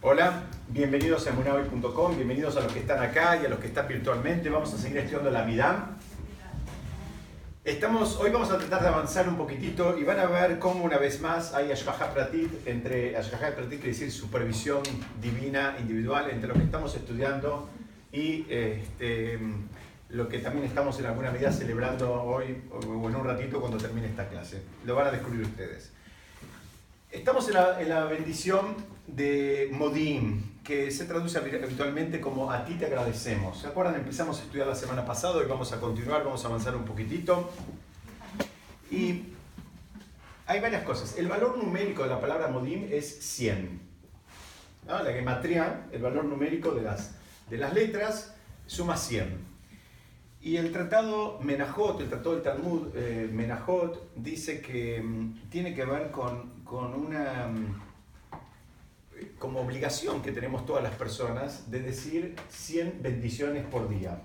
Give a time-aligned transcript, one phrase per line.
[0.00, 3.88] Hola, bienvenidos a emunahoy.com, bienvenidos a los que están acá y a los que están
[3.88, 4.48] virtualmente.
[4.48, 5.96] Vamos a seguir estudiando la Midam.
[7.64, 10.98] Estamos, hoy vamos a tratar de avanzar un poquitito y van a ver cómo una
[10.98, 14.84] vez más hay Ashgaha Pratit, entre Ashgaha Pratit quiere decir supervisión
[15.20, 17.68] divina individual entre lo que estamos estudiando
[18.12, 19.40] y este,
[20.10, 24.06] lo que también estamos en alguna medida celebrando hoy o en un ratito cuando termine
[24.06, 24.62] esta clase.
[24.84, 25.90] Lo van a descubrir ustedes.
[27.10, 28.76] Estamos en la bendición
[29.08, 33.58] de Modim, que se traduce habitualmente como a ti te agradecemos.
[33.58, 33.96] ¿Se acuerdan?
[33.96, 37.50] Empezamos a estudiar la semana pasada y vamos a continuar, vamos a avanzar un poquitito.
[38.90, 39.22] Y
[40.46, 41.16] hay varias cosas.
[41.18, 43.80] El valor numérico de la palabra Modim es 100.
[44.86, 47.14] La gematría, el valor numérico de las,
[47.50, 48.34] de las letras,
[48.66, 49.36] suma 100.
[50.40, 55.84] Y el tratado Menajot, el tratado del Talmud eh, Menajot, dice que mm, tiene que
[55.84, 57.87] ver con, con una mm,
[59.38, 64.22] como obligación que tenemos todas las personas de decir 100 bendiciones por día.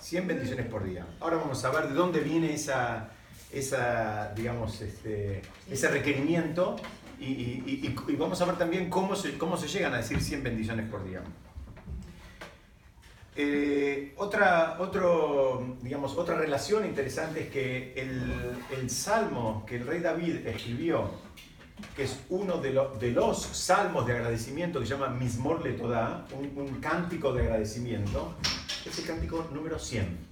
[0.00, 1.06] 100 bendiciones por día.
[1.20, 3.10] Ahora vamos a ver de dónde viene esa,
[3.52, 6.76] esa digamos, este, ese requerimiento
[7.18, 11.04] y, vamos a ver también cómo se, cómo se llegan a decir 100 bendiciones por
[11.04, 11.22] día.
[13.38, 18.32] Eh, otra, otro, digamos, otra relación interesante es que el,
[18.78, 21.25] el salmo que el rey David escribió
[21.94, 26.52] que es uno de, de, los salmos de agradecimiento que se llama Mismor Le un,
[26.56, 28.34] un, cántico de agradecimiento,
[28.84, 30.26] es el cántico número 100.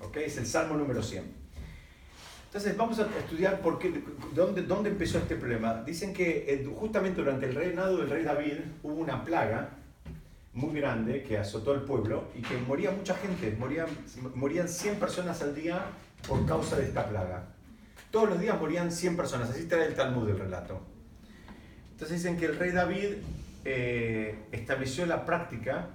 [0.00, 0.16] ¿Ok?
[0.16, 1.40] Es el salmo número 100.
[2.46, 4.02] Entonces vamos a estudiar por qué,
[4.34, 5.82] dónde, dónde empezó este problema.
[5.84, 9.70] Dicen que eh, justamente durante el reinado del rey David hubo una plaga
[10.52, 13.86] muy grande que azotó el pueblo y que moría mucha gente, morían,
[14.34, 15.80] morían 100 personas al día
[16.26, 17.44] por causa de esta plaga.
[18.10, 20.80] Todos los días morían 100 personas, así trae el Talmud el relato.
[21.92, 23.16] Entonces dicen que el rey David
[23.64, 25.90] eh, estableció la práctica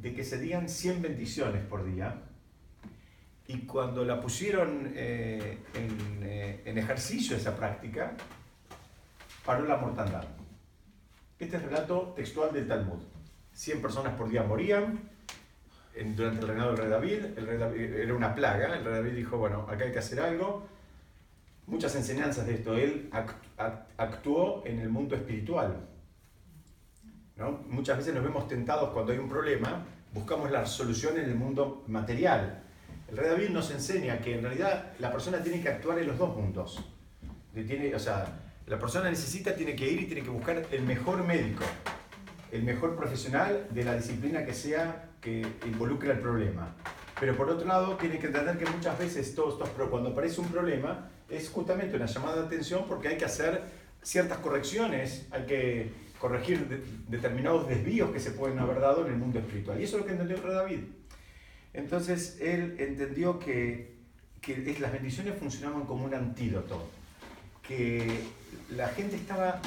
[0.00, 2.22] de que se digan 100 bendiciones por día
[3.48, 8.12] y cuando la pusieron eh, en, eh, en, ejercicio esa práctica,
[9.44, 10.24] paró la mortandad.
[11.38, 13.02] Este es el relato textual del Talmud.
[13.54, 15.00] 100 personas por día morían
[16.14, 17.24] durante el reinado del rey David.
[17.36, 18.76] El rey David era una plaga.
[18.76, 20.75] El rey David dijo, bueno, acá hay que hacer algo
[21.66, 22.76] muchas enseñanzas de esto.
[22.76, 23.10] Él
[23.96, 25.88] actuó en el mundo espiritual.
[27.36, 27.60] ¿no?
[27.68, 31.84] Muchas veces nos vemos tentados cuando hay un problema, buscamos la solución en el mundo
[31.88, 32.62] material.
[33.08, 36.18] El rey David nos enseña que en realidad la persona tiene que actuar en los
[36.18, 36.82] dos mundos.
[37.54, 41.24] Tiene, o sea, la persona necesita, tiene que ir y tiene que buscar el mejor
[41.24, 41.64] médico,
[42.50, 46.74] el mejor profesional de la disciplina que sea que involucre el problema.
[47.18, 50.48] Pero por otro lado, tiene que entender que muchas veces todos estos, cuando aparece un
[50.48, 53.62] problema, es justamente una llamada de atención porque hay que hacer
[54.02, 59.38] ciertas correcciones, hay que corregir determinados desvíos que se pueden haber dado en el mundo
[59.38, 59.80] espiritual.
[59.80, 60.80] Y eso es lo que entendió el rey David.
[61.74, 63.96] Entonces él entendió que,
[64.40, 66.88] que las bendiciones funcionaban como un antídoto,
[67.62, 68.20] que
[68.70, 69.60] la gente estaba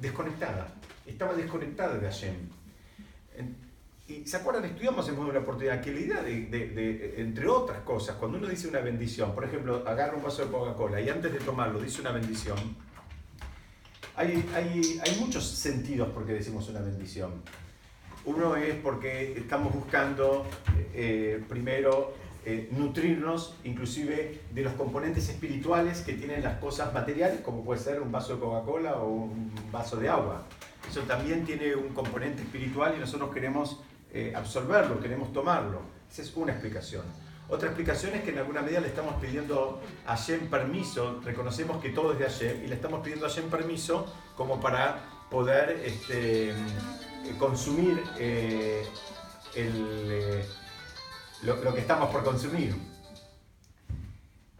[0.00, 0.74] desconectada,
[1.06, 2.34] estaba desconectada de Hashem.
[4.12, 8.36] Y se acuerdan, estudiamos en una oportunidad que la idea de, entre otras cosas, cuando
[8.36, 11.80] uno dice una bendición, por ejemplo, agarra un vaso de Coca-Cola y antes de tomarlo
[11.80, 12.58] dice una bendición,
[14.14, 17.42] hay, hay, hay muchos sentidos por qué decimos una bendición.
[18.26, 20.44] Uno es porque estamos buscando
[20.94, 27.64] eh, primero eh, nutrirnos inclusive de los componentes espirituales que tienen las cosas materiales, como
[27.64, 30.44] puede ser un vaso de Coca-Cola o un vaso de agua.
[30.88, 33.80] Eso también tiene un componente espiritual y nosotros queremos
[34.14, 35.80] eh, absorberlo, queremos tomarlo.
[36.10, 37.02] Esa es una explicación.
[37.48, 41.90] Otra explicación es que en alguna medida le estamos pidiendo a Hashem permiso, reconocemos que
[41.90, 46.52] todo es de Hashem y le estamos pidiendo a Hashem permiso como para poder este,
[47.38, 48.86] consumir eh,
[49.54, 50.44] eh,
[51.42, 52.74] lo, lo, que estamos por consumir.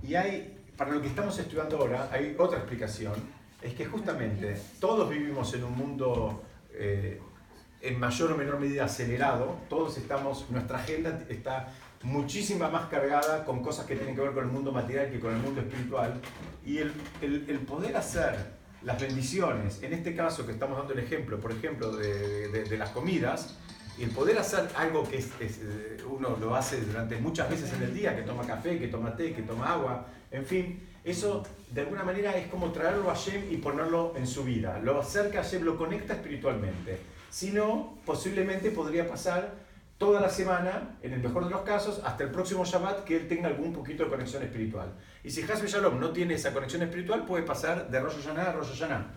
[0.02, 3.14] Y hay, para lo que estamos estudiando ahora, hay otra explicación,
[3.60, 6.42] es que justamente todos vivimos en un mundo
[7.82, 11.68] en mayor o menor medida acelerado, todos estamos, nuestra agenda está
[12.04, 15.34] muchísima más cargada con cosas que tienen que ver con el mundo material que con
[15.34, 16.20] el mundo espiritual.
[16.64, 18.36] Y el, el, poder hacer
[18.82, 22.90] las bendiciones, en este caso que estamos dando el ejemplo, por ejemplo, de, de, las
[22.90, 23.58] comidas,
[23.98, 27.94] y el poder hacer algo que eh, uno lo hace durante muchas veces en el
[27.94, 32.04] día, que toma café, que toma té, que toma agua, en fin, eso de alguna
[32.04, 34.80] manera es como traerlo a Shem y ponerlo en su vida.
[34.82, 37.11] Lo acerca a Shem, lo conecta espiritualmente.
[37.32, 39.54] Si no, posiblemente podría pasar
[39.96, 43.26] toda la semana, en el mejor de los casos, hasta el próximo Shabbat, que él
[43.26, 44.92] tenga algún poquito de conexión espiritual.
[45.24, 48.52] Y si Hasbe Shalom no tiene esa conexión espiritual, puede pasar de Rosh Hashanah a
[48.52, 49.14] Rosh Hashanah.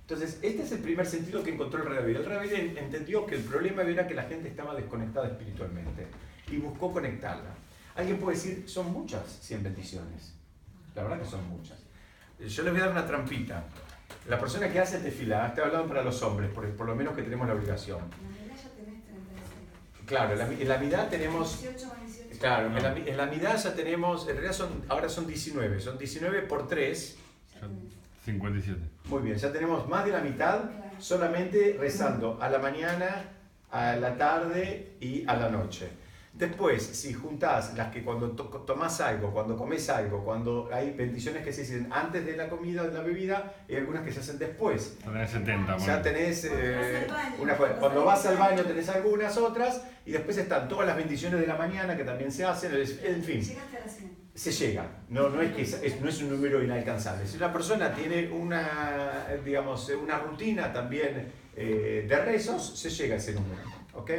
[0.00, 2.16] Entonces, este es el primer sentido que encontró el rey.
[2.16, 6.08] El rey entendió que el problema era que la gente estaba desconectada espiritualmente
[6.50, 7.54] y buscó conectarla.
[7.94, 10.34] Alguien puede decir, son muchas 100 bendiciones.
[10.96, 11.78] La verdad que son muchas.
[12.40, 13.68] Yo les voy a dar una trampita.
[14.28, 17.14] La persona que hace el tefilá, estoy hablando para los hombres, por, por lo menos
[17.14, 18.00] que tenemos la obligación.
[20.06, 21.64] Claro, en la, en la mitad tenemos...
[22.38, 25.98] Claro, en la, en la mitad ya tenemos, en realidad son, ahora son 19, son
[25.98, 27.16] 19 por 3.
[28.24, 28.80] 57.
[29.06, 30.60] Muy bien, ya tenemos más de la mitad
[30.98, 33.24] solamente rezando a la mañana,
[33.70, 35.88] a la tarde y a la noche.
[36.32, 41.52] Después, si juntás las que cuando tomás algo, cuando comes algo, cuando hay bendiciones que
[41.52, 44.38] se hacen antes de la comida o de la bebida, y algunas que se hacen
[44.38, 44.96] después.
[45.04, 47.06] Tenés 70, Ya tenés eh,
[47.38, 51.46] una, cuando vas al baño tenés algunas otras, y después están todas las bendiciones de
[51.46, 53.46] la mañana que también se hacen, en fin.
[54.34, 57.26] Se llega, no, no, es que es, no es un número inalcanzable.
[57.26, 63.18] Si una persona tiene una, digamos, una rutina también eh, de rezos, se llega a
[63.18, 63.60] ese número.
[63.94, 64.10] ¿ok?,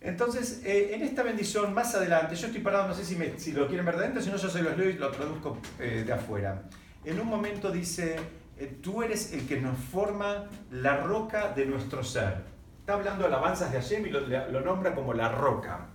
[0.00, 3.52] entonces, eh, en esta bendición, más adelante, yo estoy parado, no sé si, me, si
[3.52, 6.04] lo quieren ver de adentro, si no yo se los leo y lo traduzco eh,
[6.06, 6.62] de afuera.
[7.04, 8.16] En un momento dice,
[8.58, 12.44] eh, tú eres el que nos forma la roca de nuestro ser.
[12.78, 15.88] Está hablando alabanzas de Hashem y lo, lo nombra como la roca.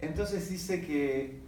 [0.00, 1.44] Entonces dice que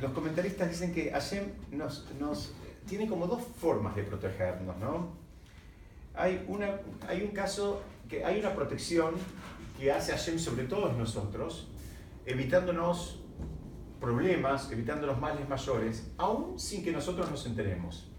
[0.00, 2.54] los comentaristas dicen que Hashem nos, nos,
[2.86, 5.16] tiene como dos formas de protegernos, ¿no?
[6.14, 9.14] Hay, una, hay un caso que hay una protección
[9.78, 11.68] que hace Hashem sobre todos nosotros,
[12.24, 13.20] evitándonos
[14.00, 18.10] problemas, evitándonos males mayores, aún sin que nosotros nos enteremos.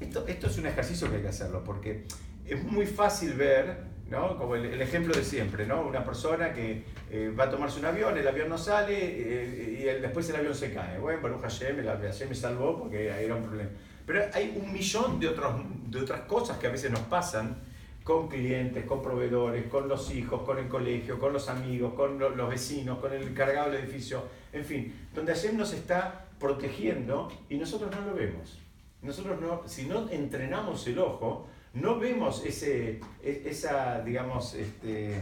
[0.00, 2.04] Esto, esto es un ejercicio que hay que hacerlo, porque
[2.44, 4.36] es muy fácil ver, ¿no?
[4.36, 5.86] como el, ejemplo de siempre, ¿no?
[5.86, 10.00] una persona que eh, va a tomarse un avión, el avión no sale eh, y
[10.02, 10.98] después el avión se cae.
[10.98, 13.70] Bueno, Baruch Hashem, el Hashem me salvó porque era un problema.
[14.06, 15.54] Pero hay un millón de, otros,
[15.86, 17.56] de otras cosas que a veces nos pasan
[18.04, 22.48] con clientes, con proveedores, con los hijos, con el colegio, con los amigos, con los
[22.50, 24.22] vecinos, con el encargado del edificio,
[24.52, 28.58] en fin, donde Hashem nos está protegiendo y nosotros no lo vemos.
[29.00, 35.14] Nosotros no, si no entrenamos el ojo, no vemos ese, e, esa, digamos, este,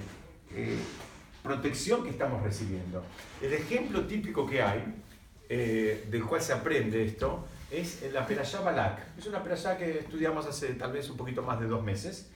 [0.53, 0.79] eh,
[1.45, 3.05] protección que estamos recibiendo.
[3.41, 4.83] El ejemplo típico que hay,
[5.49, 9.17] eh, del cual se aprende esto, es la Perashá Balak.
[9.17, 12.29] Es una Perashá que estudiamos hace tal vez un poquito más de dos meses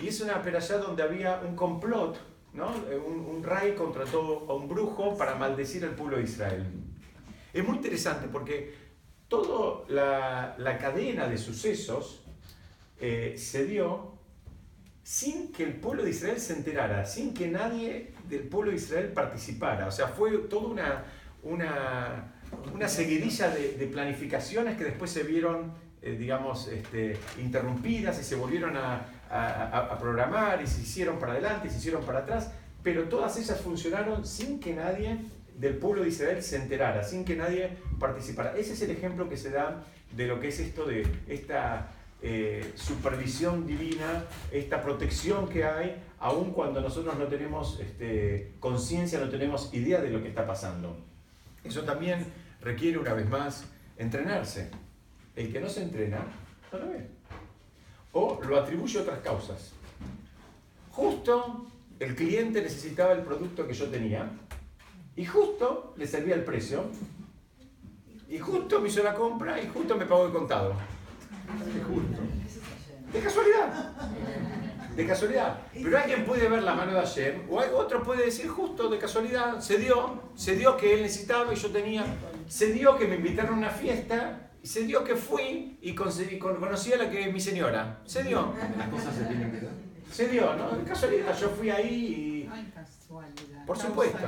[0.00, 2.18] y es una perashá donde había un complot,
[2.52, 2.72] ¿no?
[2.90, 6.66] Eh, un, un rey contrató a un brujo para maldecir al pueblo de Israel.
[7.52, 8.74] Es muy interesante porque
[9.28, 12.22] toda la, la cadena de sucesos
[13.00, 14.18] eh, se dio
[15.02, 19.08] sin que el pueblo de Israel se enterara, sin que nadie del pueblo de Israel
[19.08, 19.86] participara.
[19.86, 21.04] O sea, fue toda una,
[21.42, 22.34] una,
[22.74, 25.72] una seguidilla de, de planificaciones que después se vieron,
[26.02, 31.68] eh, digamos, este, interrumpidas y se volvieron a, a, programar y se hicieron para adelante
[31.68, 32.50] y se hicieron para atrás,
[32.82, 35.18] pero todas ellas funcionaron sin que nadie
[35.58, 38.56] del pueblo de Israel se enterara, sin que nadie participara.
[38.56, 41.90] Ese es el ejemplo que se da de lo que es esto de esta
[42.22, 49.28] eh, supervisión divina, esta protección que hay, aun cuando nosotros no tenemos este, conciencia, no
[49.28, 50.96] tenemos idea de lo que está pasando.
[51.64, 52.24] Eso también
[52.62, 53.64] requiere, una vez más,
[53.98, 54.70] entrenarse.
[55.36, 56.24] El que no se entrena,
[56.72, 57.17] no lo ve
[58.12, 59.72] o lo atribuye a otras causas.
[60.92, 61.66] Justo
[61.98, 64.30] el cliente necesitaba el producto que yo tenía
[65.16, 66.84] y justo le servía el precio
[68.28, 70.74] y justo me hizo la compra y justo me pagó el contado.
[73.12, 73.92] De casualidad.
[74.94, 75.58] De casualidad.
[75.72, 79.60] Pero alguien puede ver la mano de ayer, o otro puede decir justo de casualidad,
[79.60, 82.04] se dio, se dio que él necesitaba y yo tenía,
[82.48, 86.98] se dio que me invitaron a una fiesta se dio que fui y conocí a
[86.98, 88.00] la que es mi señora.
[88.04, 88.52] Se dio.
[88.76, 89.72] Las cosas se tienen que dar.
[90.12, 90.76] Se dio, ¿no?
[90.76, 91.34] De casualidad.
[91.40, 92.50] Yo fui ahí y.
[92.52, 93.64] Ay, casualidad.
[93.64, 94.18] Por supuesto.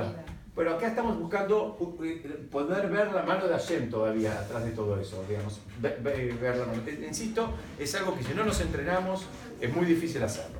[0.55, 4.99] Pero acá estamos buscando eh, poder ver la mano de Hashem todavía atrás de todo
[4.99, 5.61] eso, digamos.
[5.79, 6.81] Ver la mano.
[6.87, 9.27] Eh, insisto, es algo que si no nos entrenamos
[9.61, 10.59] es muy difícil hacerlo.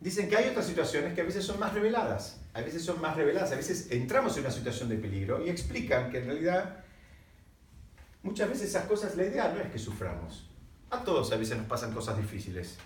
[0.00, 2.40] Dicen que hay otras situaciones que a veces son más reveladas.
[2.54, 6.10] A veces son más reveladas, a veces entramos en una situación de peligro y explican
[6.10, 6.84] que en realidad
[8.22, 10.48] muchas veces esas cosas, la idea no es que suframos.
[10.90, 12.78] A todos a veces nos pasan cosas difíciles,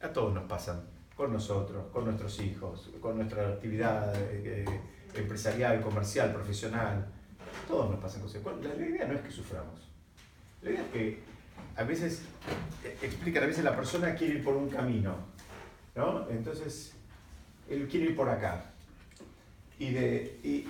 [0.00, 0.82] a todos nos pasan,
[1.16, 4.64] con nosotros, con nuestros hijos, con nuestra actividad eh,
[5.14, 7.06] empresarial, comercial, profesional,
[7.68, 8.42] todos nos pasan cosas.
[8.44, 9.80] La, la idea no es que suframos,
[10.62, 11.22] la idea es que
[11.76, 12.22] a veces,
[12.84, 15.14] eh, explican, a veces la persona quiere ir por un camino,
[15.96, 16.28] ¿no?
[16.30, 16.94] Entonces,
[17.68, 18.70] él quiere ir por acá
[19.78, 20.66] y, de, y,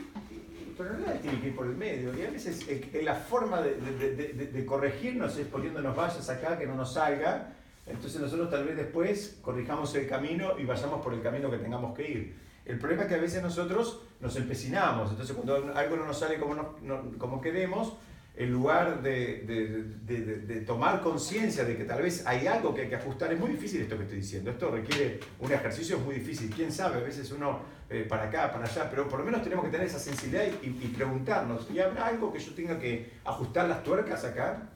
[0.76, 2.16] pero en realidad tiene que ir por el medio.
[2.16, 6.66] Y a veces eh, la forma de, de, de, corregirnos es poniéndonos vallas acá, que
[6.66, 7.52] no nos salga.
[7.86, 11.96] Entonces nosotros tal vez después corrijamos el camino y vayamos por el camino que tengamos
[11.96, 12.36] que ir.
[12.64, 15.10] El problema es que a veces nosotros nos empecinamos.
[15.10, 16.76] Entonces cuando algo no nos sale como,
[17.16, 17.92] como queremos,
[18.36, 22.88] en lugar de, de, de, tomar conciencia de que tal vez hay algo que hay
[22.88, 24.50] que ajustar, es muy difícil esto que estoy diciendo.
[24.50, 26.52] Esto requiere un ejercicio muy difícil.
[26.54, 26.98] ¿Quién sabe?
[26.98, 29.86] A veces uno eh, para acá, para allá, pero por lo menos tenemos que tener
[29.86, 34.70] esa sensibilidad y, preguntarnos, ¿y habrá algo que yo tenga que ajustar las tuercas acá?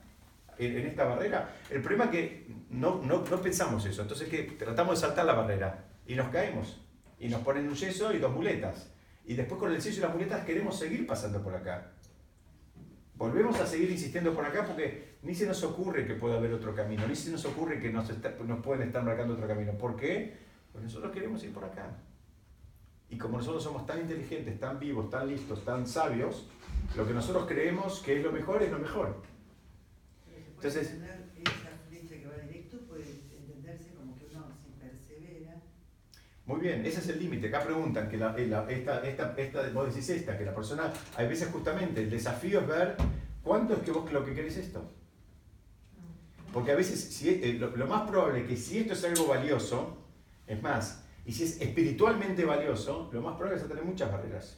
[0.57, 1.55] En, esta barrera.
[1.69, 4.01] El problema es que no, no, no pensamos eso.
[4.01, 6.81] Entonces que tratamos de saltar la barrera y nos caemos.
[7.19, 8.91] Y nos ponen un yeso y dos muletas.
[9.25, 11.93] Y después con el yeso y las muletas queremos seguir pasando por acá.
[13.21, 16.73] Volvemos a seguir insistiendo por acá porque ni se nos ocurre que pueda haber otro
[16.73, 18.09] camino, ni se nos ocurre que nos,
[18.47, 19.73] nos pueden estar marcando otro camino.
[19.73, 20.35] ¿Por qué?
[20.71, 21.99] Porque nosotros queremos ir por acá.
[23.11, 26.49] Y como nosotros somos tan inteligentes, tan vivos, tan listos, tan sabios,
[26.97, 29.21] lo que nosotros creemos que es lo mejor es lo mejor.
[30.55, 30.97] Entonces,
[36.51, 37.47] Muy bien, ese es el límite.
[37.47, 41.49] Acá preguntan que la, esta, esta, esta, vos decís esta, que la persona, hay veces
[41.49, 42.97] justamente el desafío es ver
[43.41, 44.83] cuánto es que vos lo que querés esto.
[46.51, 49.95] Porque a veces eh, lo, más probable es que si esto es algo valioso,
[50.45, 54.57] es más, y si es espiritualmente valioso, lo más probable es tener muchas barreras.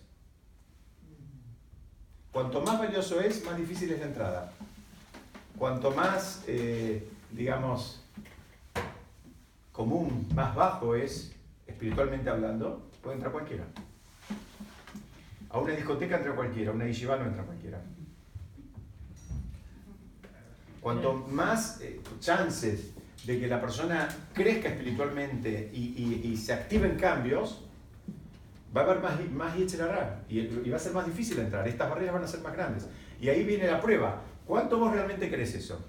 [2.31, 4.51] Cuanto más valioso es, más difícil es la entrada.
[5.59, 8.03] Cuanto más, eh, digamos,
[9.71, 11.33] común, más bajo es,
[11.83, 13.65] espiritualmente hablando, puede entrar cualquiera.
[15.49, 17.81] A una discoteca entra cualquiera, a una yeshiva no entra cualquiera.
[20.79, 22.91] Cuanto más eh, chances
[23.25, 27.65] de que la persona crezca espiritualmente y, se activen cambios,
[28.75, 29.53] va a haber más, más
[30.29, 31.67] y, y va a ser más difícil entrar.
[31.67, 32.87] Estas barreras van a ser más grandes.
[33.19, 34.21] Y ahí viene la prueba.
[34.47, 35.85] ¿Cuánto vos realmente crees eso?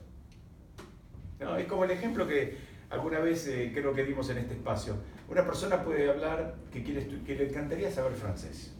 [1.38, 2.56] No, es como el ejemplo que
[2.90, 4.96] alguna vez eh, creo que dimos en este espacio.
[5.28, 8.72] Una persona puede hablar que, quiere que le encantaría saber francés.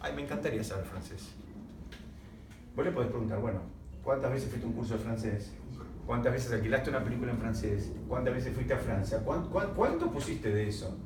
[0.00, 1.28] Ay, me encantaría saber francés.
[2.74, 3.60] Vos le podés preguntar, bueno,
[4.02, 5.52] ¿cuántas veces fuiste a un curso de francés?
[6.06, 7.92] ¿Cuántas veces alquilaste una película en francés?
[8.08, 9.20] ¿Cuántas veces fuiste a Francia?
[9.22, 10.96] ¿Cuánto, pusiste de eso?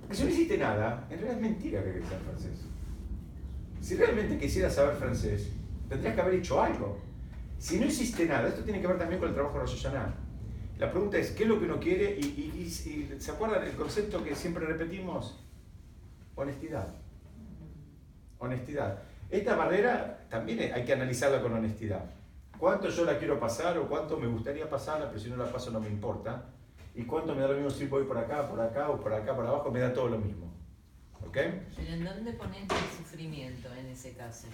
[0.00, 2.60] Porque si no hiciste nada, en realidad es mentira que querés saber francés.
[3.80, 5.50] Si realmente quisieras saber francés,
[5.88, 6.96] tendrías que haber hecho algo.
[7.58, 9.84] Si no hiciste nada, esto tiene que ver también con el trabajo de Rosh
[10.78, 12.18] la pregunta es, ¿qué es lo que uno quiere?
[12.18, 15.38] Y, ¿se acuerdan el concepto que siempre repetimos?
[16.34, 16.88] Honestidad.
[18.38, 18.98] Honestidad.
[19.30, 22.04] Esta barrera también hay que analizarla con honestidad.
[22.58, 25.70] ¿Cuánto yo la quiero pasar o cuánto me gustaría pasarla, pero si no la paso
[25.70, 26.44] no me importa?
[26.94, 29.34] ¿Y cuánto me da lo mismo si voy por acá, por acá o por acá,
[29.34, 29.70] por abajo?
[29.70, 30.55] Me da todo lo mismo.
[31.36, 34.46] Pero ¿en dónde pones el sufrimiento en ese caso?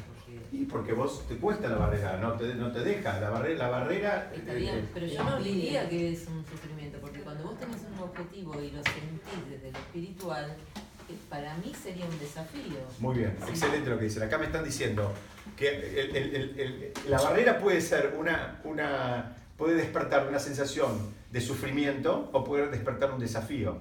[0.51, 3.21] Y porque vos te cuesta la barrera, no te, no te deja.
[3.21, 4.33] La barrera, la barrera.
[4.35, 7.77] Está bien, eh, pero yo no diría que es un sufrimiento, porque cuando vos tenés
[7.93, 10.57] un objetivo y lo sentís desde lo espiritual,
[11.09, 12.79] eh, para mí sería un desafío.
[12.99, 14.25] Muy bien, excelente lo que dicen.
[14.25, 15.13] Acá me están diciendo
[15.57, 19.37] que la barrera puede ser una, una.
[19.57, 20.99] puede despertar una sensación
[21.31, 23.79] de sufrimiento o puede despertar un desafío.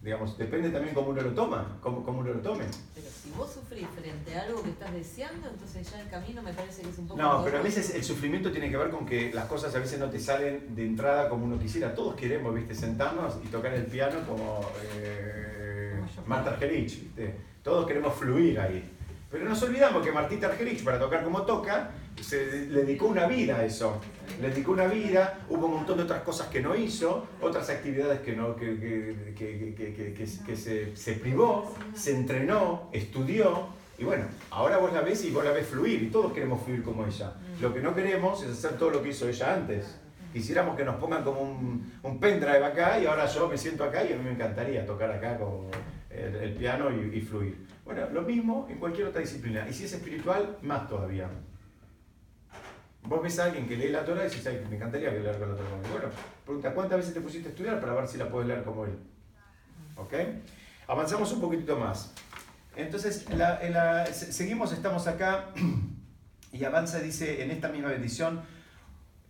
[0.00, 2.64] Digamos, depende también cómo uno lo toma, cómo, cómo uno lo tome.
[2.94, 6.52] Pero si vos sufrís frente a algo que estás deseando, entonces ya el camino me
[6.52, 7.20] parece que es un poco...
[7.20, 9.98] No, pero a veces el sufrimiento tiene que ver con que las cosas a veces
[9.98, 11.94] no te salen de entrada como uno quisiera.
[11.94, 14.60] Todos queremos, viste, sentarnos y tocar el piano como
[14.94, 17.34] eh, Marta Argerich, ¿viste?
[17.64, 18.88] Todos queremos fluir ahí.
[19.30, 21.90] Pero nos olvidamos que Martita Argerich, para tocar como toca,
[22.22, 24.00] se le dedicó una vida a eso.
[24.40, 28.20] Le dedicó una vida, hubo un montón de otras cosas que no hizo, otras actividades
[28.20, 28.78] que, no, que,
[29.36, 33.68] que, que, se, se, privó, se entrenó, estudió.
[33.98, 36.82] Y bueno, ahora vos la ves y vos la ves fluir, y todos queremos fluir
[36.82, 37.34] como ella.
[37.60, 39.98] Lo que no queremos es hacer todo lo que hizo ella antes.
[40.32, 44.04] Quisiéramos que nos pongan como un, un pendrive acá y ahora yo me siento acá
[44.04, 45.66] y a mí me encantaría tocar acá con
[46.10, 47.66] el, piano y, y fluir.
[47.84, 49.66] Bueno, lo mismo en cualquier otra disciplina.
[49.68, 51.28] Y si es espiritual, más todavía.
[53.08, 55.38] Vos ves a alguien que lee la Torah y decís, me encantaría que lea la
[55.38, 55.90] Torah como él.
[55.90, 56.08] Bueno,
[56.44, 58.98] pregunta, ¿cuántas veces te pusiste a estudiar para ver si la puedes leer como él?
[59.96, 60.12] ¿Ok?
[60.86, 62.12] Avanzamos un poquitito más.
[62.76, 63.24] Entonces,
[64.12, 65.46] seguimos, estamos acá
[66.52, 68.42] y avanza, dice, en esta misma bendición,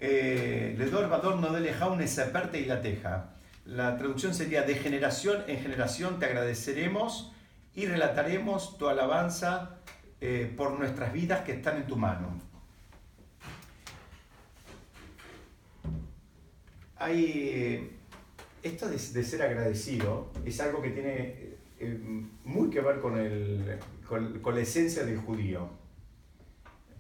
[0.01, 3.31] eh, Ledor Bador no dele jaunes aparte y la teja.
[3.65, 7.33] La traducción sería, de generación en generación te agradeceremos
[7.77, 9.79] y relataremos tu alabanza
[10.21, 12.48] eh, por nuestras vidas que están en tu mano.
[16.99, 17.91] Hay,
[18.63, 21.35] esto de, ser agradecido es algo que tiene,
[21.79, 21.99] eh,
[22.45, 23.79] muy que ver con, el,
[24.09, 25.69] con, con la esencia del judío.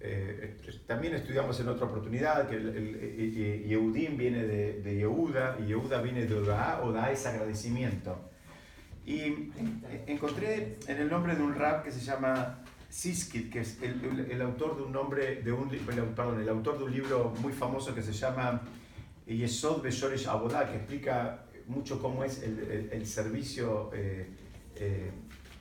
[0.00, 5.59] Eh, también estudiamos en otra oportunidad que el, el- el- Yehudim viene de, de Yehuda
[5.61, 8.17] y Yehuda viene de Oda, Oda es agradecimiento.
[9.05, 9.50] Y
[10.07, 14.31] encontré en el nombre de un rap que se llama Siskit, que es el, el-
[14.31, 17.93] el autor de un nombre, de un, perdón, el autor de un libro muy famoso
[17.93, 18.62] que se llama
[19.37, 24.26] Yesod Beshoresh Abodá, que explica mucho cómo es el, el- servicio eh,
[24.76, 25.11] eh,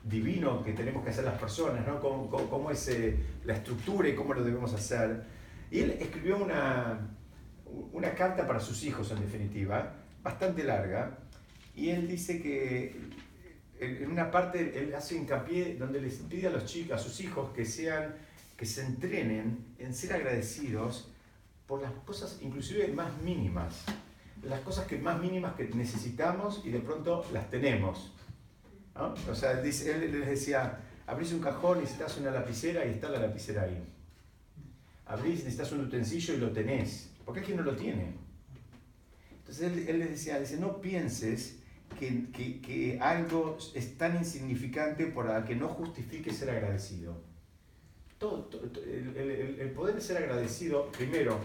[0.03, 1.99] divino que tenemos que hacer las personas, ¿no?
[1.99, 5.23] cómo, es eh, la estructura y cómo lo debemos hacer.
[5.69, 7.09] Y él escribió una,
[7.91, 11.17] una carta para sus hijos, en definitiva, bastante larga,
[11.75, 12.95] y él dice que
[13.79, 17.51] en una parte él hace hincapié donde les pide a los chicos, a sus hijos
[17.53, 18.15] que sean,
[18.55, 21.11] que se entrenen en ser agradecidos
[21.67, 23.83] por las cosas inclusive más mínimas,
[24.43, 28.13] las cosas que más mínimas que necesitamos y de pronto las tenemos.
[28.95, 29.13] ¿no?
[29.29, 33.63] O sea, él les decía, abrís un cajón, necesitas una lapicera y está la lapicera
[33.63, 33.83] ahí.
[35.05, 38.13] Abrís, necesitas un utensilio y lo tenés, porque hay quien no lo tiene.
[39.39, 41.59] Entonces él, él les decía, dice, no pienses
[41.99, 47.21] que, que- que algo es tan insignificante para que no justifique ser agradecido.
[48.17, 51.37] Todo, todo- el, el- el poder ser agradecido, primero,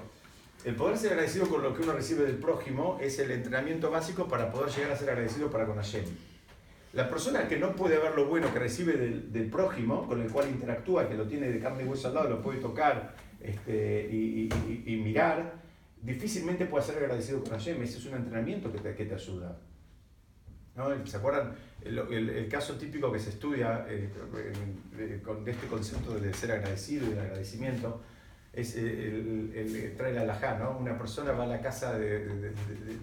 [0.65, 4.27] el poder ser agradecido con lo que uno recibe del prójimo es el entrenamiento básico
[4.29, 6.05] para poder llegar a ser agradecido para con Hashem.
[6.95, 10.31] La persona que no puede ver lo bueno que recibe del, del prójimo, con el
[10.31, 14.09] cual interactúa, que lo tiene de carne y hueso al lado, lo puede tocar este,
[14.11, 15.55] y, y- y- y mirar,
[16.01, 17.83] difícilmente puede ser agradecido con Hashem.
[17.83, 19.59] Ese es un entrenamiento que te, que te ayuda.
[20.77, 21.07] ¿No?
[21.07, 24.11] ¿Se acuerdan el, el- el caso típico que se estudia eh,
[25.25, 28.03] con este concepto de ser agradecido y el agradecimiento?
[28.53, 30.77] Es el, el, el- trae la alajá, ¿no?
[30.79, 32.53] Una persona va a la casa de, de-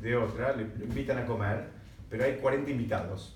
[0.01, 1.67] de- otra, le, lo invitan a comer,
[2.09, 3.35] pero hay 40 invitados.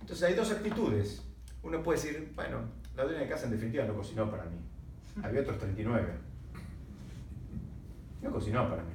[0.00, 1.22] Entonces hay dos actitudes.
[1.62, 2.58] Uno puede decir, bueno,
[2.96, 4.56] la dueña de casa en definitiva no cocinó para mí.
[5.22, 6.08] Había otros 39.
[8.22, 8.90] No cocinó para mí.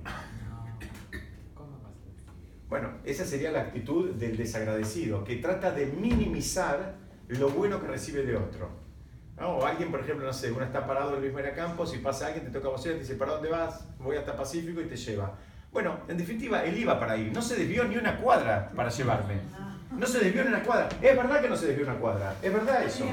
[2.67, 6.95] Bueno, esa sería la actitud del desagradecido, que trata de minimizar
[7.27, 8.69] lo bueno que recibe de otro.
[9.37, 9.57] ¿no?
[9.57, 12.27] O alguien, por ejemplo, no sé, uno está parado en Luis Mera Campos y pasa
[12.27, 13.87] alguien, te toca a y te dice, ¿para dónde vas?
[13.99, 15.35] Voy hasta Pacífico y te lleva.
[15.71, 19.35] Bueno, en definitiva, él iba para ahí, no se desvió ni una cuadra para llevarme.
[19.97, 20.89] No se desvió ni una cuadra.
[21.01, 23.05] Es verdad que no se desvió una cuadra, es verdad eso.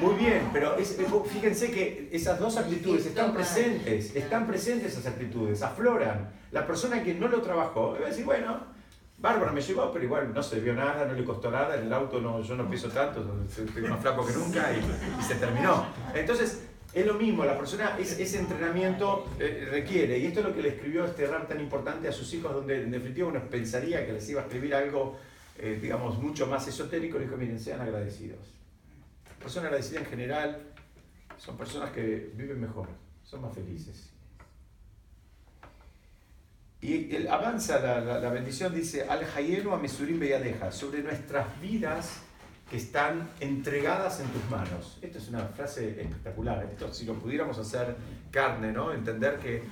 [0.00, 0.96] Muy bien, pero es-
[1.32, 6.30] fíjense que esas dos actitudes están presentes, están presentes esas actitudes, afloran.
[6.50, 8.72] La persona que no lo trabajó va a decir, bueno,
[9.18, 11.92] Bárbara me llevó, pero igual no se vio nada, no le costó nada, en el
[11.92, 15.86] auto no, yo no peso tanto, estoy más flaco que nunca y, y se terminó.
[16.14, 16.62] Entonces,
[16.92, 20.62] es lo mismo, la persona, es- ese entrenamiento eh, requiere, y esto es lo que
[20.62, 24.12] le escribió este rap tan importante a sus hijos, donde en definitiva uno pensaría que
[24.12, 25.16] les iba a escribir algo,
[25.58, 28.40] eh, digamos, mucho más esotérico, le dijo, miren, sean agradecidos.
[29.38, 30.62] Personas agradecidas en general
[31.38, 32.88] son personas que viven mejor,
[33.24, 34.10] son más felices.
[36.80, 41.46] Y él avanza la, la- la bendición, dice, al hayenu a mesurim beyadeja, sobre nuestras
[41.60, 42.20] vidas
[42.70, 44.98] que están entregadas en tus manos.
[45.00, 46.64] Esto es una frase espectacular.
[46.70, 47.96] Esto si lo pudiéramos hacer
[48.30, 48.92] carne, ¿no?
[48.92, 49.62] Entender que,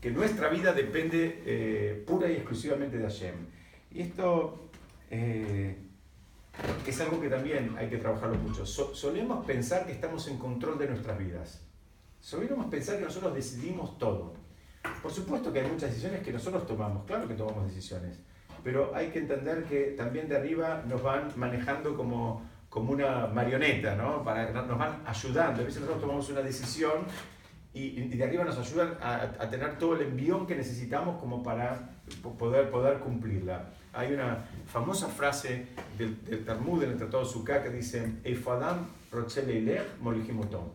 [0.00, 3.34] que nuestra vida depende eh, pura y exclusivamente de Hashem.
[3.92, 4.69] Y esto
[5.10, 5.76] eh,
[6.86, 8.64] es algo que también hay que trabajarlo mucho.
[8.66, 11.62] So- solemos pensar que estamos en control de nuestras vidas.
[12.20, 14.34] Solemos pensar que nosotros decidimos todo.
[15.02, 18.18] Por supuesto que hay muchas decisiones que nosotros tomamos, claro que tomamos decisiones,
[18.64, 23.94] pero hay que entender que también de arriba nos van manejando como, como una marioneta,
[23.94, 24.22] ¿no?
[24.24, 25.62] Para, nos van ayudando.
[25.62, 27.04] A veces nosotros tomamos una decisión
[27.72, 31.42] y, y de arriba nos ayudan a, a tener todo el envión que necesitamos como
[31.42, 31.90] para
[32.22, 33.70] po- poder, poder cumplirla.
[33.92, 35.66] Hay una famosa frase
[35.98, 38.20] del, del Talmud, en el Tratado Sukkah, que dice,
[40.00, 40.68] molijimotom.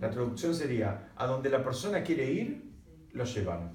[0.00, 2.72] La traducción sería, a donde la persona quiere ir,
[3.12, 3.72] lo llevan.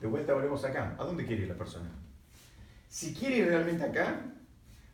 [0.00, 0.96] De vuelta volvemos acá.
[0.98, 1.90] ¿A dónde quiere ir la persona?
[2.88, 4.20] Si quiere ir realmente acá,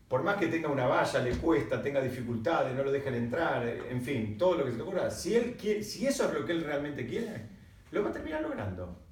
[0.08, 4.02] por más que tenga una valla, le cuesta, tenga dificultades, no lo dejan entrar, en
[4.02, 6.52] fin, todo lo que se te ocurra, si, él quiere, si eso es lo que
[6.52, 7.48] él realmente quiere,
[7.90, 9.03] lo va a terminar logrando.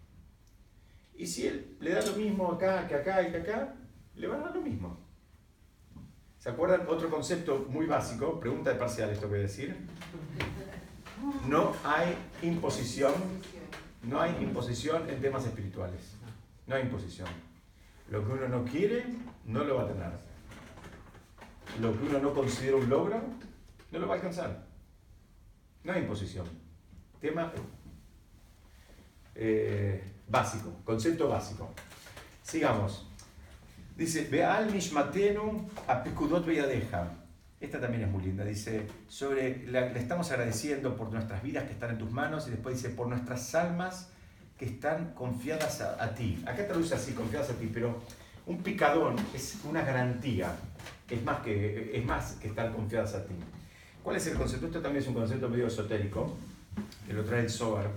[1.14, 3.74] Y si él le da lo mismo acá que acá y que acá,
[4.14, 4.98] le va a dar lo mismo.
[6.38, 6.86] ¿Se acuerdan?
[6.88, 9.76] Otro concepto muy básico, pregunta de parcial esto que voy a decir.
[11.46, 13.12] No hay imposición,
[14.02, 16.14] no hay imposición en temas espirituales.
[16.66, 17.28] No hay imposición.
[18.10, 19.04] Lo que uno no quiere,
[19.46, 20.10] no lo va a tener.
[21.80, 23.22] Lo que uno no considera un logro,
[23.90, 24.66] no lo va a alcanzar.
[25.84, 26.46] No hay imposición.
[27.20, 27.52] Tema
[29.34, 31.72] eh, básico, concepto básico.
[32.42, 33.06] Sigamos.
[33.96, 37.08] Dice, Beal Nishmatenu apikudot beyadeja.
[37.60, 38.44] Esta también es muy linda.
[38.44, 42.48] Dice, sobre, la- le estamos agradeciendo por nuestras vidas que están en tus manos.
[42.48, 44.08] Y después dice, por nuestras almas
[44.58, 46.42] que están confiadas a, a ti.
[46.46, 48.00] Acá traduce así, confiadas a ti, pero
[48.46, 50.56] un picadón es una garantía.
[51.08, 53.34] Es más que, es más que estar confiadas a ti.
[54.02, 54.66] ¿Cuál es el concepto?
[54.66, 56.34] Esto también es un concepto medio esotérico,
[57.06, 57.88] que lo trae el Zohar,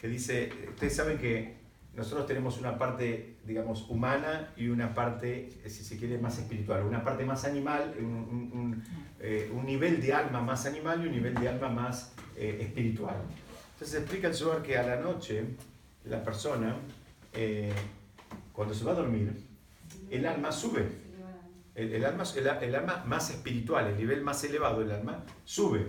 [0.00, 1.56] que dice, ustedes saben que
[2.00, 7.04] nosotros tenemos una parte, digamos, humana y una parte, si se quiere, más espiritual, una
[7.04, 8.84] parte más animal, un, un- un,
[9.20, 13.16] eh, un nivel de alma más animal y un nivel de alma más eh, espiritual.
[13.74, 15.44] Entonces explica el Zohar que a la noche
[16.06, 16.74] la persona,
[17.34, 17.70] eh,
[18.54, 19.32] cuando se va a dormir,
[20.10, 20.86] el alma sube.
[21.74, 25.86] El, el alma, el, el alma más espiritual, el nivel más elevado del alma, sube.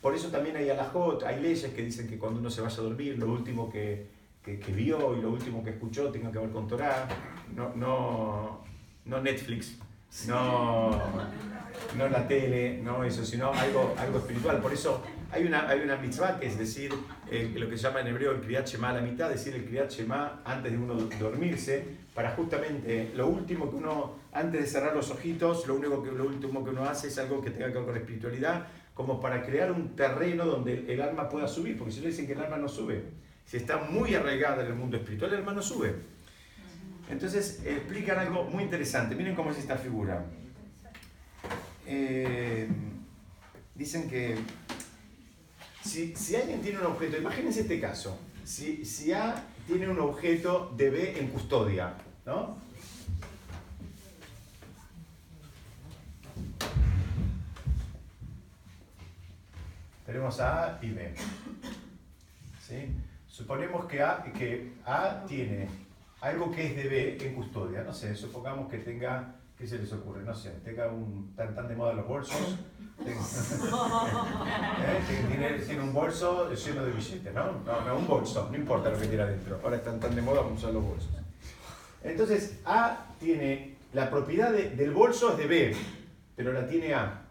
[0.00, 2.82] Por eso también hay alajot, hay leyes que dicen que cuando uno se vaya a
[2.82, 4.06] dormir, lo último que,
[4.44, 7.08] que, que vio y lo último que escuchó tenga que ver con Torah,
[7.54, 8.64] no, no,
[9.04, 9.78] no Netflix,
[10.26, 10.90] no,
[11.96, 14.60] no la tele, no eso, sino algo, algo espiritual.
[14.60, 16.92] Por eso hay una, hay una mitzvah que es decir,
[17.30, 19.64] eh, lo que se llama en hebreo el Kriyat Shema a la mitad, decir el
[19.64, 24.94] Kriyat Shema antes de uno dormirse, para justamente lo último que uno, antes de cerrar
[24.94, 27.74] los ojitos, lo, único que, lo último que uno hace es algo que tenga que
[27.74, 31.92] ver con la espiritualidad, como para crear un terreno donde el alma pueda subir, porque
[31.92, 33.02] si no dicen que el alma no sube,
[33.46, 35.94] si está muy arraigada en el mundo espiritual, el alma no sube.
[37.10, 40.24] Entonces explican algo muy interesante, miren cómo es esta figura.
[41.86, 42.68] Eh,
[43.74, 44.36] dicen que
[45.84, 50.72] si, si alguien tiene un objeto, imagínense este caso, si, si A tiene un objeto
[50.76, 52.56] de B en custodia, ¿no?
[60.06, 61.14] Tenemos A y B.
[62.60, 62.94] ¿sí?
[63.42, 65.66] Suponemos que a, que a tiene
[66.20, 67.82] algo que es de B en custodia.
[67.82, 70.22] No sé, supongamos que tenga, ¿qué se les ocurre?
[70.22, 72.58] No sé, tenga un, tan, tan de moda los bolsos.
[73.06, 73.16] ¿Eh?
[75.30, 77.52] Tiene- Tiene, un bolso lleno de billetes, ¿no?
[77.64, 77.80] ¿no?
[77.86, 79.58] No, un bolso, no importa lo que tiene adentro.
[79.64, 81.08] Ahora están tan de moda como usar los bolsos.
[82.04, 85.74] Entonces, A tiene, la propiedad de- del bolso es de B,
[86.36, 87.22] pero la tiene A.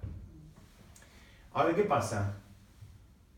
[1.53, 2.37] Ahora, ¿qué pasa?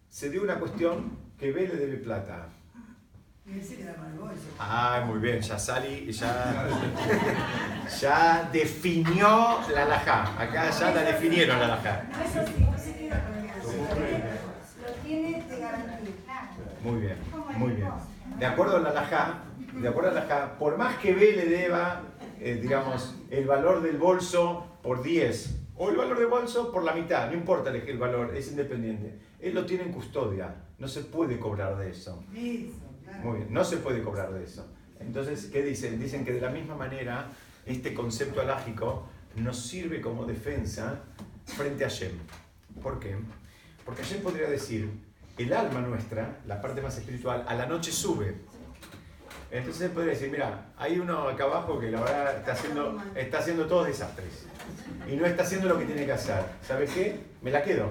[0.09, 2.52] Se dio una cuestión que B le debe plata a A.
[4.57, 6.69] Ah, muy bien, ya Sally ya,
[8.01, 10.41] ya definió la alajá.
[10.41, 12.09] Acá ya la definieron la garantía.
[16.83, 17.17] Muy bien,
[17.57, 17.89] muy bien.
[18.39, 21.45] De acuerdo a la alajá, de acuerdo a la alajá, por más que B le
[21.45, 22.01] deba,
[22.39, 26.93] eh, digamos, el valor del bolso por 10 o el valor del bolso por la
[26.93, 29.19] mitad, no importa el valor, es independiente.
[29.39, 32.23] Él lo tiene en custodia, no se puede cobrar de eso.
[33.23, 34.67] Muy bien, no se puede cobrar de eso.
[34.99, 35.99] Entonces, ¿qué dicen?
[35.99, 37.29] Dicen que de la misma manera
[37.65, 40.99] este concepto alágico nos sirve como defensa
[41.45, 42.11] frente a Shem.
[42.81, 43.15] ¿Por qué?
[43.85, 44.91] Porque Shem podría decir,
[45.37, 48.35] el alma nuestra, la parte más espiritual, a la noche sube.
[49.51, 53.39] Entonces él podría decir, mira, hay uno acá abajo que la verdad está haciendo, está
[53.39, 54.45] haciendo todos desastres.
[55.09, 56.43] Y no está haciendo lo que tiene que hacer.
[56.61, 57.19] ¿Sabes qué?
[57.41, 57.89] Me la quedo.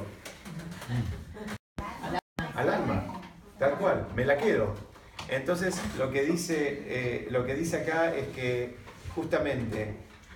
[2.55, 3.21] Al alma.
[3.59, 4.92] Tal cual, me la quedo.
[5.37, 8.77] Entonces, lo que dice, eh, lo que dice acá es que
[9.15, 9.95] justamente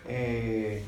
[0.09, 0.83] eh,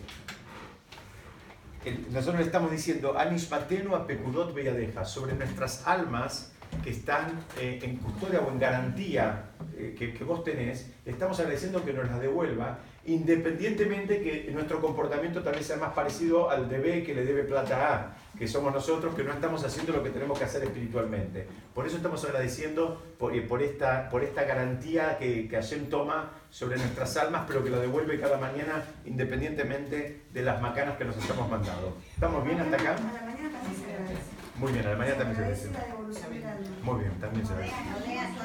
[2.10, 7.96] nosotros le estamos diciendo Anishmatenu a Pekudot Beyadeja, sobre nuestras almas que están eh, en
[7.96, 12.78] custodia o en garantía que, que vos tenés, le estamos agradeciendo que nos las devuelva,
[13.08, 17.42] independientemente que nuestro comportamiento tal vez sea más parecido al de B que le debe
[17.44, 21.48] plata a, que somos nosotros que no estamos haciendo lo que tenemos que hacer espiritualmente.
[21.74, 26.32] Por eso estamos agradeciendo por, eh, por esta, por esta garantía que, que Hashem toma
[26.50, 31.16] sobre nuestras almas, pero que lo devuelve cada mañana independientemente de las macanas que nos
[31.16, 31.96] hayamos mandado.
[32.14, 32.90] ¿Estamos bien hasta acá?
[32.90, 34.22] A la mañana también se agradece.
[34.56, 36.82] Muy bien, a la mañana también se agradece la.
[36.82, 37.74] Muy bien, también se agradece.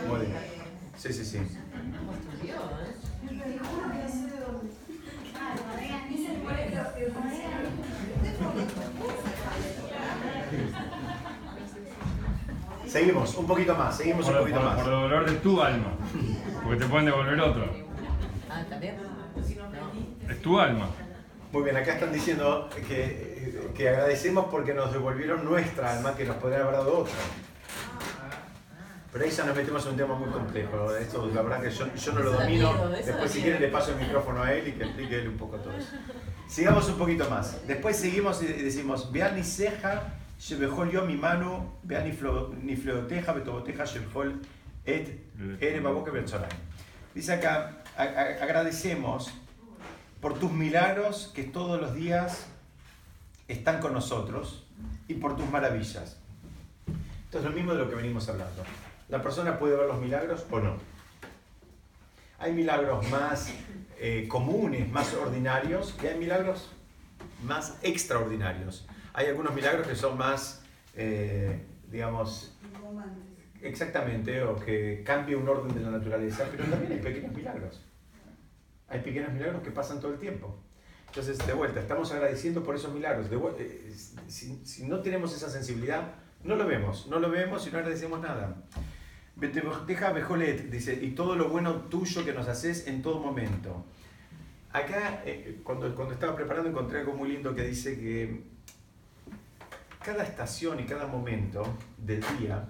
[0.08, 0.38] Muy bien.
[0.96, 1.40] Sí, sí, sí.
[1.40, 2.96] ¿Cómo estudió, eh?
[3.24, 4.84] Y te juro que así de dormir.
[12.94, 14.76] Seguimos, un poquito más, seguimos un Por, poquito por- más.
[14.76, 15.94] por el dolor de tu alma.
[16.64, 17.66] Porque te pueden devolver otro.
[18.48, 18.98] Ah, ¿también?
[20.30, 20.90] Es tu alma.
[21.52, 26.36] Muy bien, acá están diciendo que, que agradecemos porque nos devolvieron nuestra alma, que nos
[26.36, 27.14] podrían haber dado otra.
[29.12, 30.96] Pero ahí ya nos metemos en un tema muy complejo.
[30.96, 32.90] Esto, la verdad que yo, yo no lo domino.
[32.90, 35.58] Después, si quieren, le paso el micrófono a él y que explique él un poco
[35.58, 35.94] todo eso.
[36.48, 37.66] Sigamos un poquito más.
[37.68, 42.04] Después seguimos y decimos: Vean ni ceja, shebejol yo mi mano, vean
[42.64, 44.42] ni fleoteja, betoboteja, shebejol
[44.86, 45.08] et
[45.62, 46.50] ere baboke betzorah.
[47.16, 49.32] Dice acá: agradecemos
[50.20, 52.46] por tus milagros que todos los días
[53.48, 54.66] están con nosotros
[55.08, 56.18] y por tus maravillas.
[57.26, 58.64] Esto es lo mismo de lo que venimos hablando.
[59.08, 60.76] La persona puede ver los milagros o no.
[62.40, 63.50] Hay milagros más
[63.98, 66.70] eh, comunes, más ordinarios, y hay milagros
[67.44, 68.86] más extraordinarios.
[69.14, 70.64] Hay algunos milagros que son más,
[70.96, 72.58] eh, digamos,
[73.62, 77.82] exactamente, o que cambia un orden de la naturaleza, pero también hay pequeños milagros.
[78.90, 80.58] Hay pequeños milagros que pasan todo el tiempo.
[81.08, 83.28] Entonces, de vuelta, estamos agradeciendo por esos milagros.
[83.60, 83.94] Eh,
[84.28, 88.20] si, si, no tenemos esa sensibilidad, no lo vemos, no lo vemos y no agradecemos
[88.20, 88.64] nada.
[89.36, 93.86] Deja Bejolet, dice, y todo lo bueno tuyo que nos haces en todo momento.
[94.72, 98.53] Acá, eh, cuando, cuando estaba preparando, encontré algo muy lindo que dice que
[100.04, 101.64] cada estación y cada momento
[101.98, 102.68] del día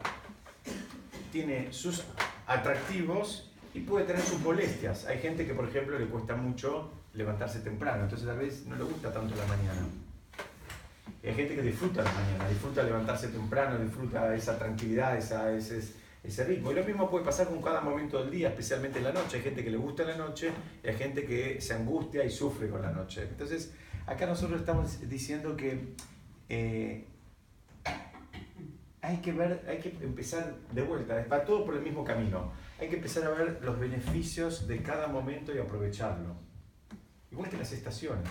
[1.31, 2.03] tiene sus
[2.45, 5.05] atractivos y puede tener sus molestias.
[5.05, 8.83] Hay gente que, por ejemplo, le cuesta mucho levantarse temprano, entonces tal vez no le
[8.83, 9.87] gusta tanto la mañana.
[11.23, 15.81] hay gente que disfruta la mañana, disfruta levantarse temprano, disfruta esa tranquilidad, esa, ese,
[16.23, 16.71] ese ritmo.
[16.71, 19.37] Y lo mismo puede pasar con cada momento del día, especialmente en la noche.
[19.37, 20.51] Hay gente que le gusta la noche
[20.83, 23.23] y hay gente que se angustia y sufre con la noche.
[23.23, 23.73] Entonces,
[24.05, 25.95] acá nosotros estamos diciendo que
[26.49, 27.07] eh,
[29.03, 32.53] hay que ver, hay que empezar de vuelta, va todo por el mismo camino.
[32.79, 36.37] Hay que empezar a ver los beneficios de cada momento y aprovecharlo.
[37.29, 38.29] Igual que las estaciones.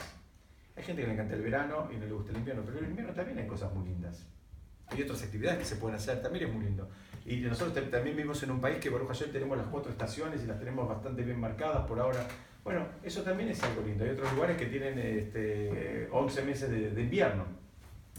[0.74, 2.84] Hay gente que le encanta el verano y no le gusta el invierno, pero en
[2.84, 4.26] el invierno también hay cosas muy lindas.
[4.86, 6.88] Hay otras actividades que se pueden hacer, también es muy lindo.
[7.26, 10.46] Y nosotros también vivimos en un país que, por ayer tenemos las cuatro estaciones y
[10.46, 12.26] las tenemos bastante bien marcadas por ahora.
[12.64, 14.04] Bueno, eso también es algo lindo.
[14.04, 17.44] Hay otros lugares que tienen este, 11 meses de, invierno.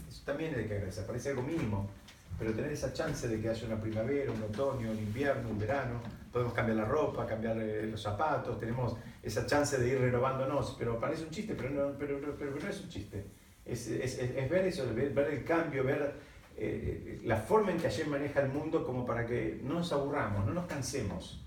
[0.08, 1.90] Eso también de que agradecer, parece algo mínimo.
[2.38, 6.00] Pero tener esa chance de que haya una primavera, un otoño, un invierno, un verano,
[6.32, 10.98] podemos cambiar la ropa, cambiar eh, los zapatos, tenemos esa chance de ir renovándonos, pero
[10.98, 13.24] parece un chiste, pero no, pero, pero, no es un chiste.
[13.64, 16.12] Es, es, es, ver eso, ver, el cambio, ver
[16.56, 20.44] eh, la forma en que ayer maneja el mundo como para que no nos aburramos,
[20.44, 21.46] no nos cansemos.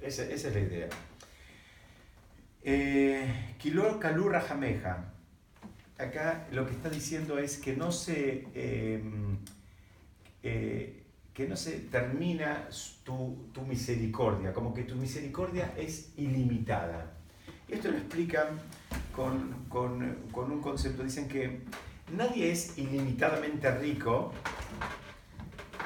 [0.00, 0.88] Esa, esa es la idea.
[2.62, 4.36] Eh, Kilor Kalur.
[5.98, 8.46] Acá lo que está diciendo es que no se,
[10.42, 11.02] eh,
[11.32, 12.68] que no se termina
[13.04, 17.12] tu, tu, misericordia, como que tu misericordia es ilimitada.
[17.68, 18.58] Esto lo explican
[19.16, 21.02] con, con, con un concepto.
[21.02, 21.62] Dicen que
[22.16, 24.32] nadie es ilimitadamente rico.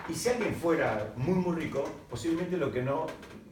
[0.09, 3.07] Y si alguien fuera muy, muy rico, posiblemente lo que no,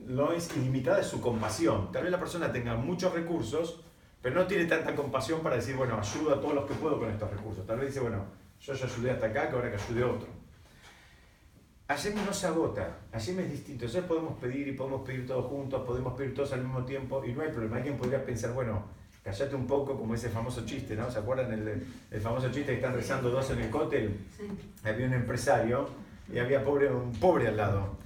[0.07, 1.93] no es ilimitada es su compasión.
[1.93, 3.85] Tal vez la persona tenga muchos recursos,
[4.21, 7.11] pero no tiene tanta compasión para decir, bueno, ayudo a todos los que puedo con
[7.11, 7.67] estos recursos.
[7.67, 8.25] Tal vez dice, bueno,
[8.61, 10.44] yo ya ayudé hasta acá, que ahora que ayude a otro.
[11.87, 13.85] Hashem no se agota, Hashem es distinto.
[13.85, 17.33] Entonces podemos pedir y podemos pedir todos juntos, podemos pedir todos al mismo tiempo y
[17.33, 17.77] no hay problema.
[17.77, 18.85] Alguien podría pensar, bueno,
[19.25, 21.11] Callate un poco, como ese famoso chiste, ¿no?
[21.11, 24.19] ¿Se acuerdan el, el famoso chiste que están rezando dos en el cótel?
[24.85, 25.89] Había un empresario
[26.31, 27.97] y había pobre, un pobre al lado.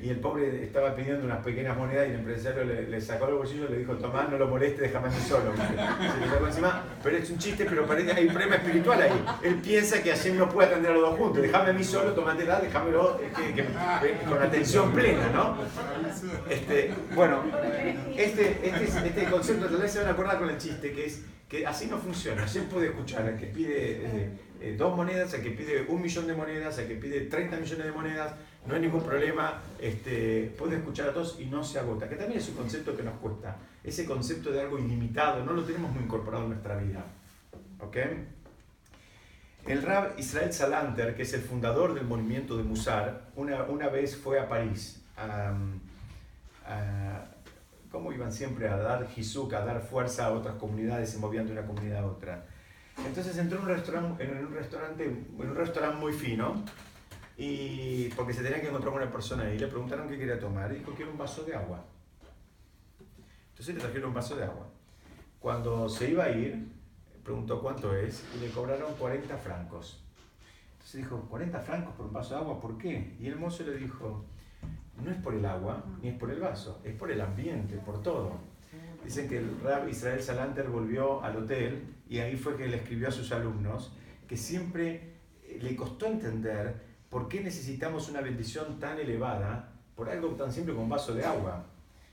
[0.00, 3.66] Y el pobre estaba pidiendo unas pequeñas monedas y el empresario le, sacó el bolsillo
[3.66, 5.52] y le dijo, Tomás, no lo moleste, déjame a mí solo.
[7.02, 9.24] Pero es un chiste, pero parece hay un problema espiritual ahí.
[9.42, 11.42] Él piensa que así no puede atender a los dos juntos.
[11.42, 13.64] Déjame a mí solo, tómatela, déjamelo que,
[14.28, 15.56] con atención plena, ¿no?
[16.48, 17.42] Este, bueno,
[18.16, 21.22] este, este, este concepto tal vez se van a acordar con el chiste, que es
[21.48, 22.44] que así no funciona.
[22.44, 24.30] Así puede escuchar al que pide eh,
[24.60, 27.86] eh, dos monedas, al que pide un millón de monedas, al que pide 30 millones
[27.86, 28.34] de monedas,
[28.66, 32.38] no hay ningún problema, este, puede escuchar a todos y no se agota, que también
[32.38, 36.02] es un concepto que nos cuesta, ese concepto de algo ilimitado, no lo tenemos muy
[36.04, 37.04] incorporado en nuestra vida.
[37.80, 37.96] ¿ok?
[39.66, 44.16] El Rab Israel Salanter, que es el fundador del movimiento de Musar, una, una vez
[44.16, 45.54] fue a París, a,
[47.90, 51.52] ¿cómo iban siempre a dar hizuk, a dar fuerza a otras comunidades, se movían de
[51.52, 52.46] una comunidad a otra?
[53.06, 56.64] Entonces entró en un restaurante, en un restaurante, en un restaurante muy fino,
[57.40, 60.72] y porque se tenía que encontrar con una persona y le preguntaron qué quería tomar
[60.72, 61.84] y dijo quiero un vaso de agua.
[63.50, 64.66] Entonces le trajeron un vaso de agua.
[65.38, 66.66] Cuando se iba a ir,
[67.22, 70.04] preguntó cuánto es y le cobraron 40 francos.
[70.72, 73.16] Entonces dijo, 40 francos por un vaso de agua, ¿por qué?
[73.20, 74.24] Y el mozo le dijo,
[75.04, 78.02] no es por el agua ni es por el vaso, es por el ambiente, por
[78.02, 78.32] todo.
[79.04, 83.08] Dicen que el rab Israel Salanter volvió al hotel y ahí fue que le escribió
[83.08, 83.92] a sus alumnos
[84.26, 85.14] que siempre
[85.60, 90.84] le costó entender ¿por qué necesitamos una bendición tan elevada por algo tan simple como
[90.84, 91.64] un vaso de agua?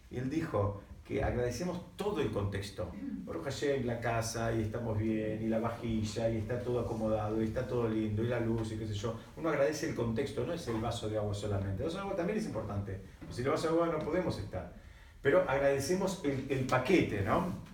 [0.10, 2.92] Y él dijo que agradecemos todo el contexto.
[3.26, 7.46] Por Hashem, la casa, y estamos bien, y la vajilla, y está todo acomodado, y
[7.46, 9.16] está todo lindo, y la luz, y qué sé yo.
[9.38, 11.84] Uno agradece el contexto, no es el vaso de agua solamente.
[11.84, 13.02] El vaso de agua también es importante.
[13.30, 14.74] Si el vaso de agua no podemos estar.
[15.22, 17.66] Pero agradecemos el, el paquete, ¿no?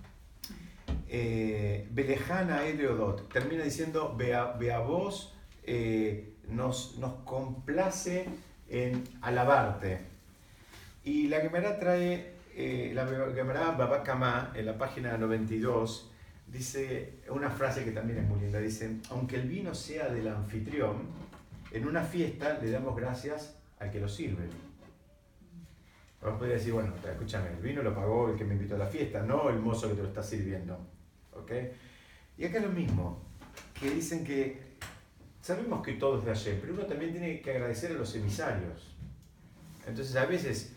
[1.13, 8.27] eh, Belejana Eleodot, termina diciendo, ve a, ve a vos, eh, nos, nos complace
[8.69, 9.99] en alabarte.
[11.03, 16.11] Y la Gemara trae, eh, la Gemara Babakama, en la página 92,
[16.47, 21.07] dice una frase que también es muy linda, dice, aunque el vino sea del anfitrión,
[21.71, 24.43] en una fiesta le damos gracias al que lo sirve.
[26.21, 28.85] Vos podría decir, bueno, escúchame, el vino lo pagó el que me invitó a la
[28.85, 30.77] fiesta, no el mozo que te lo está sirviendo.
[31.33, 31.51] ¿Ok?
[32.37, 33.23] Y acá es lo mismo,
[33.79, 34.70] que dicen que
[35.41, 38.95] sabemos que todo es de ayer, pero uno también tiene que agradecer a los emisarios.
[39.87, 40.73] Entonces a veces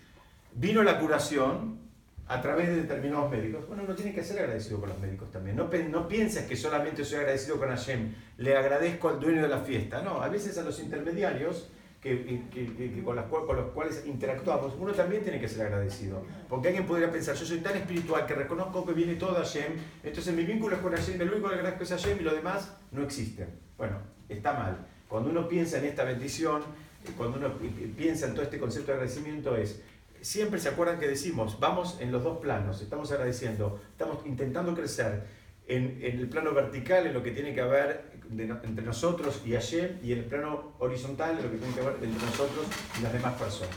[0.54, 1.84] vino la curación
[2.26, 3.66] a través de determinados médicos.
[3.68, 5.56] Bueno, uno tiene que ser agradecido con los médicos también.
[5.56, 9.58] No, no pienses que solamente soy agradecido con Hashem, le agradezco al dueño de la
[9.58, 10.00] fiesta.
[10.02, 11.68] No, a veces a los intermediarios
[12.00, 16.22] que, con, las, con, los cuales interactuamos, uno también tiene que ser agradecido.
[16.48, 19.72] Porque alguien podría pensar, yo soy tan espiritual que reconozco que viene todo Hashem,
[20.02, 22.74] entonces mi vínculo es con Hashem, el único que agradezco es Hashem y lo demás
[22.90, 23.46] no existe.
[23.78, 24.86] Bueno, está mal.
[25.08, 26.62] Cuando uno piensa en esta bendición,
[27.04, 27.54] eh, cuando uno
[27.96, 29.80] piensa en todo este concepto de agradecimiento es,
[30.20, 35.24] siempre se acuerdan que decimos, vamos en los dos planos, estamos agradeciendo, estamos intentando crecer
[35.66, 39.98] en, en el plano vertical, en lo que tiene que haber entre nosotros y Hashem,
[40.02, 42.66] y en el plano horizontal, lo que tiene que ver entre nosotros
[42.98, 43.76] y las demás personas.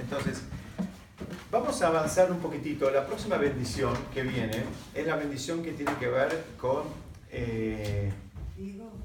[0.00, 0.42] Entonces,
[1.50, 2.90] vamos a avanzar un poquitito.
[2.90, 6.84] La próxima bendición que viene es la bendición que tiene que ver con...
[7.30, 8.10] Eh,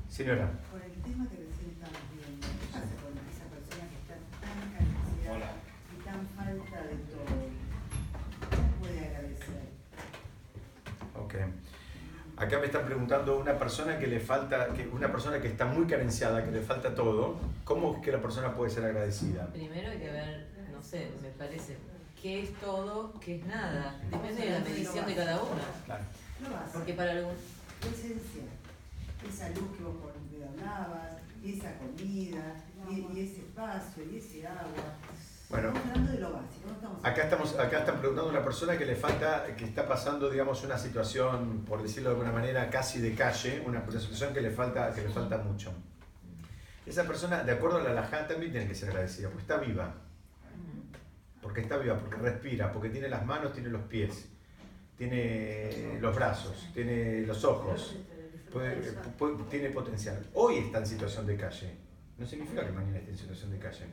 [0.09, 0.51] señora.
[0.71, 4.57] Por el tema que recién estamos viendo, ¿qué pasa con esa persona que está tan
[4.73, 5.51] carenciada
[5.93, 7.35] y tan falta de todo?
[8.49, 9.63] ¿Cómo puede agradecer?
[11.15, 11.35] Ok.
[12.37, 15.87] Acá me están preguntando una persona que le falta, que una persona que está muy
[15.87, 19.47] carenciada, que le falta todo, ¿cómo es que la persona puede ser agradecida?
[19.47, 21.77] Primero hay que ver, no sé, me parece,
[22.21, 23.99] qué es todo, qué es nada.
[24.11, 25.61] Depende de la medición de cada uno.
[25.85, 26.03] Claro.
[26.73, 27.33] Porque para algún...
[27.77, 28.41] Esencia,
[29.25, 32.55] esa luz que vos por hablabas, esa comida,
[32.89, 34.95] y, y ese espacio, y ese agua.
[35.49, 35.71] Bueno,
[37.03, 40.61] acá, estamos, acá están preguntando a una persona que le falta, que está pasando, digamos,
[40.65, 44.93] una situación, por decirlo de alguna manera, casi de calle, una, situación que le falta,
[44.93, 45.71] que le falta mucho.
[46.85, 49.93] Esa persona, de acuerdo a la Lajá, también tiene que ser agradecida, porque está viva.
[51.41, 54.27] Porque está viva, porque respira, porque tiene las manos, tiene los pies,
[54.97, 57.95] tiene los brazos, tiene los ojos,
[59.49, 60.25] tiene potencial.
[60.33, 61.75] Hoy está en situación de calle.
[62.17, 63.85] No significa que mañana esté en situación de calle.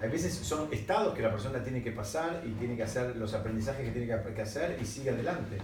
[0.00, 3.32] Hay veces son estados que la persona tiene que pasar y tiene que hacer los
[3.32, 5.58] aprendizajes que tiene que hacer y sigue adelante.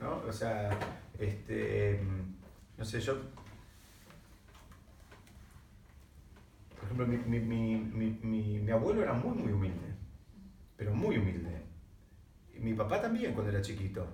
[0.00, 0.22] ¿no?
[0.28, 0.70] O sea,
[1.18, 2.00] este,
[2.76, 3.16] no sé, yo,
[6.76, 9.94] por ejemplo, mi, mi, mi, abuelo era muy, muy humilde,
[10.76, 11.62] pero muy humilde.
[12.54, 14.06] Y mi papá también cuando era chiquito.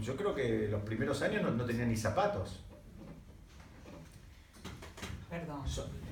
[0.00, 2.62] Yo creo que los primeros años no, no tenía ni zapatos.
[5.30, 5.62] Perdón,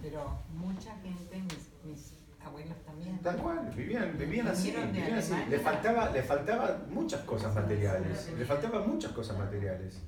[0.03, 1.43] pero mucha gente,
[1.85, 3.19] mis abuelos también.
[3.21, 5.35] Tal cual, vivían, vivían así, vivían así.
[5.49, 10.01] Le faltaba, le faltaba muchas cosas materiales, le faltaban muchas cosas materiales.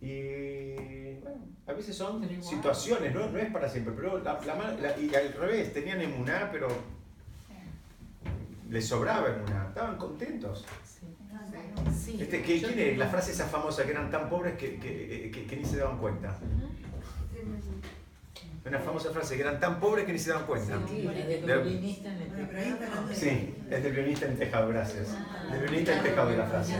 [0.00, 3.28] Y bueno, a veces son situaciones, ¿no?
[3.28, 4.38] no es para siempre, pero la,
[4.80, 6.68] la, y al revés, tenían emuná, pero
[8.68, 10.64] les sobraba emuná, estaban contentos.
[10.84, 11.13] Sí.
[12.20, 15.46] Este, ¿qué, ¿Quién es la frase esa famosa que eran tan pobres que, que, que,
[15.46, 16.36] que ni se daban cuenta?
[18.66, 20.78] Una famosa frase, que eran tan pobres que ni se dan cuenta.
[20.88, 23.08] Sí, es del violinista en el tejado.
[23.12, 25.08] Sí, es del violinista en tejado, gracias.
[25.50, 26.74] Del violinista en el tejado de la frase.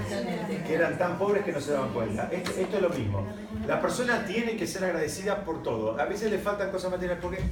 [0.66, 2.30] Que eran tan pobres que no se daban cuenta.
[2.32, 3.26] Esto, esto es lo mismo.
[3.66, 6.00] La persona tiene que ser agradecida por todo.
[6.00, 7.42] A veces le faltan cosas materiales porque...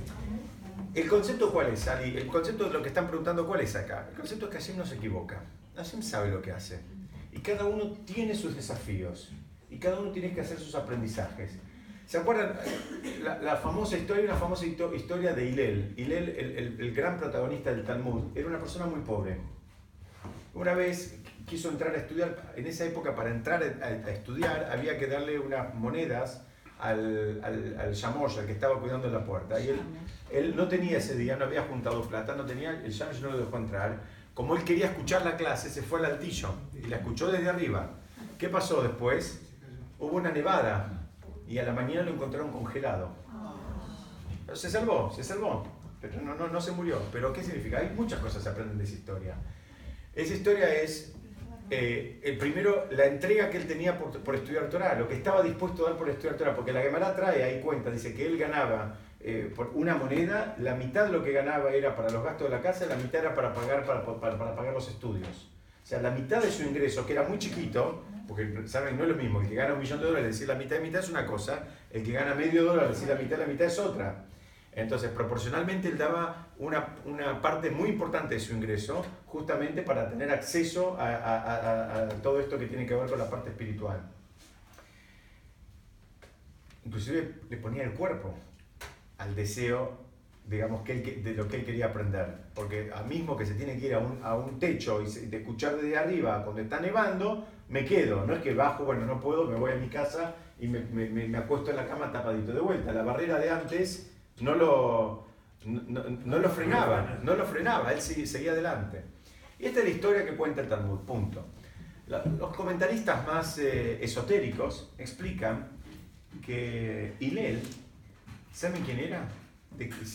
[0.95, 2.17] ¿El concepto cuál es, Ali?
[2.17, 4.07] El concepto de lo que están preguntando, ¿cuál es acá?
[4.11, 5.43] El concepto es que Hashem no se equivoca.
[5.77, 6.81] Hashem sabe lo que hace.
[7.33, 9.33] Y cada uno tiene sus desafíos.
[9.71, 11.59] Y cada uno tiene que hacer sus aprendizajes.
[12.07, 12.53] ¿Se acuerdan?
[13.23, 15.95] La, famosa historia, una famosa historia de Hillel.
[15.97, 19.38] Hillel, el, el, gran protagonista del Talmud, era una persona muy pobre.
[20.55, 25.07] Una vez quiso entrar a estudiar, en esa época para entrar a, estudiar había que
[25.07, 26.44] darle unas monedas
[26.79, 29.59] al, al, al al que estaba cuidando la puerta.
[29.59, 29.81] Y él,
[30.31, 33.38] él, no tenía ese día, no había juntado plata, no tenía, el Yamosh no lo
[33.38, 34.00] dejó entrar.
[34.35, 37.91] Como él quería escuchar la clase, se fue al altillo y la escuchó desde arriba.
[38.39, 39.41] ¿Qué pasó después?
[39.99, 41.09] Hubo una nevada
[41.49, 43.11] y a la mañana lo encontraron congelado.
[44.55, 45.65] se salvó, se salvó,
[46.01, 46.99] pero no, no, no se murió.
[47.13, 47.79] Pero ¿qué significa?
[47.79, 49.35] Hay muchas cosas que se aprenden de esa historia.
[50.15, 51.15] Esa historia es,
[51.71, 55.43] eh, el primero, la entrega que él tenía por, por, estudiar Torah, lo que estaba
[55.43, 58.37] dispuesto a dar por estudiar Torah, porque la Gemara trae ahí cuenta, dice que él
[58.37, 62.51] ganaba eh, por una moneda, la mitad de lo que ganaba era para los gastos
[62.51, 65.52] de la casa, la mitad era para pagar, para, para, para pagar los estudios.
[65.83, 69.11] O sea, la mitad de su ingreso, que era muy chiquito, porque saben, no es
[69.11, 71.11] lo mismo, el que gana un millón de dólares, decir la mitad de mitad es
[71.11, 74.25] una cosa, el que gana medio dólar, decir la mitad de la mitad es otra.
[74.75, 80.31] Entonces, proporcionalmente él daba una, una parte muy importante de su ingreso justamente para tener
[80.31, 84.01] acceso a, a, a, todo esto que tiene que ver con la parte espiritual.
[86.87, 88.35] Inclusive le ponía el cuerpo
[89.19, 90.02] al deseo,
[90.47, 92.27] digamos, que de lo que él quería aprender.
[92.55, 95.37] Porque a mismo que se tiene que ir a un, a un techo y de
[95.38, 98.27] escuchar desde arriba cuando está nevando, me quedo.
[98.27, 101.09] No es que bajo, bueno, no puedo, me voy a mi casa y me, me,
[101.09, 102.93] me acuesto en la cama tapadito de vuelta.
[102.93, 105.27] La barrera de antes no lo,
[105.65, 109.03] no, lo frenaba, no lo frenaba, él seguía adelante.
[109.59, 111.47] Y esta es la historia que cuenta el Talmud, punto.
[112.07, 115.69] Los comentaristas más eh, esotéricos explican
[116.45, 117.63] que Hillel,
[118.53, 119.29] ¿saben quién era?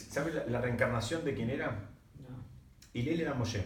[0.10, 1.90] ¿Saben la, reencarnación de quién era?
[2.20, 2.44] No.
[2.94, 3.64] Hillel era Moshe.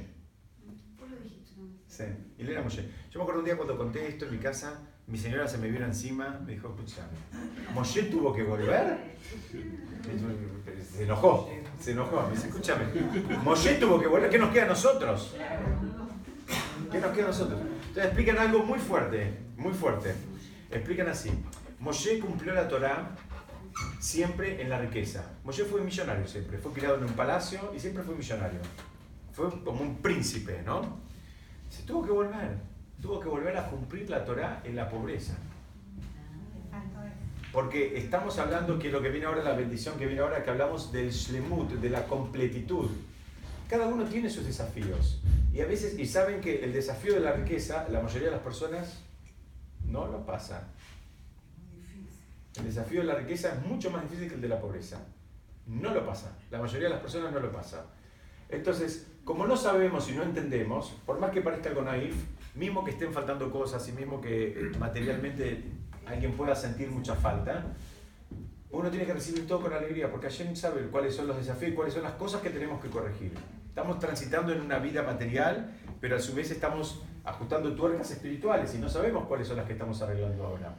[1.87, 2.03] Sí,
[2.37, 2.89] Hillel era Moshe.
[3.09, 5.69] Yo me acuerdo un día cuando conté esto en mi casa, mi señora se me
[5.69, 7.07] vino encima, me dijo, escucha,
[7.73, 8.97] ¿Moshe tuvo que volver?
[10.95, 12.27] Se enojó, se enojó.
[12.27, 12.85] Me dice, escúchame,
[13.43, 15.35] Moshe tuvo que volver, ¿qué nos queda a nosotros?
[16.91, 17.59] ¿Qué nos queda a nosotros?
[17.59, 20.13] Entonces explican algo muy fuerte, muy fuerte.
[20.69, 21.29] Explican así,
[21.79, 23.15] Moshe cumplió la Torah
[23.99, 25.23] siempre en la riqueza.
[25.43, 28.59] Moshe fue millonario siempre, fue criado en un palacio y siempre fue millonario.
[29.33, 30.99] Fue como un príncipe, ¿no?
[31.69, 32.57] Se tuvo que volver,
[33.01, 35.37] tuvo que volver a cumplir la Torah en la pobreza.
[37.51, 40.91] Porque estamos hablando que lo que viene ahora, la bendición que viene ahora, que hablamos
[40.91, 42.89] del shlemut, de la completitud.
[43.67, 45.21] Cada uno tiene sus desafíos.
[45.53, 48.43] Y a veces, y saben que el desafío de la riqueza, la mayoría de las
[48.43, 49.01] personas
[49.85, 50.61] no lo pasan.
[52.57, 54.99] El desafío de la riqueza es mucho más difícil que el de la pobreza.
[55.67, 56.37] No lo pasa.
[56.49, 57.85] La mayoría de las personas no lo pasa.
[58.49, 62.15] Entonces, como no sabemos y no entendemos, por más que parezca algo naif,
[62.55, 65.63] mismo que estén faltando cosas y mismo que materialmente
[66.05, 67.73] alguien pueda sentir mucha falta,
[68.71, 71.75] uno tiene que recibir todo con alegría, porque alguien sabe cuáles son los desafíos y
[71.75, 73.33] cuáles son las cosas que tenemos que corregir.
[73.67, 75.71] Estamos transitando en una vida material,
[76.01, 79.73] pero a su vez estamos ajustando tuercas espirituales y no sabemos cuáles son las que
[79.73, 80.75] estamos arreglando ahora.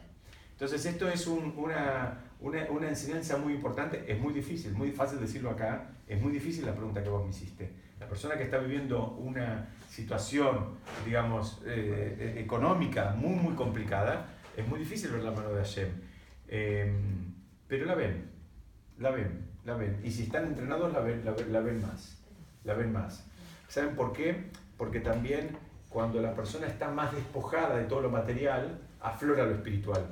[0.63, 5.51] Entonces esto es una, una, una, enseñanza muy importante, es muy difícil, muy fácil decirlo
[5.51, 7.69] acá, es muy difícil la pregunta que vos me hiciste.
[7.99, 14.65] La persona que está viviendo una situación, digamos, eh, eh, económica muy, muy complicada, es
[14.69, 15.89] muy difícil ver la mano de Hashem.
[16.47, 17.35] Em,
[17.67, 18.31] pero la ven,
[19.01, 20.01] la ven, la ven.
[20.05, 22.23] Y si están entrenados, la ven, la, la ven más.
[22.63, 23.27] La ven más.
[23.67, 24.45] ¿Saben por qué?
[24.79, 25.59] Porque también
[25.89, 30.07] cuando la persona está más despojada de todo lo material, aflora lo espiritual.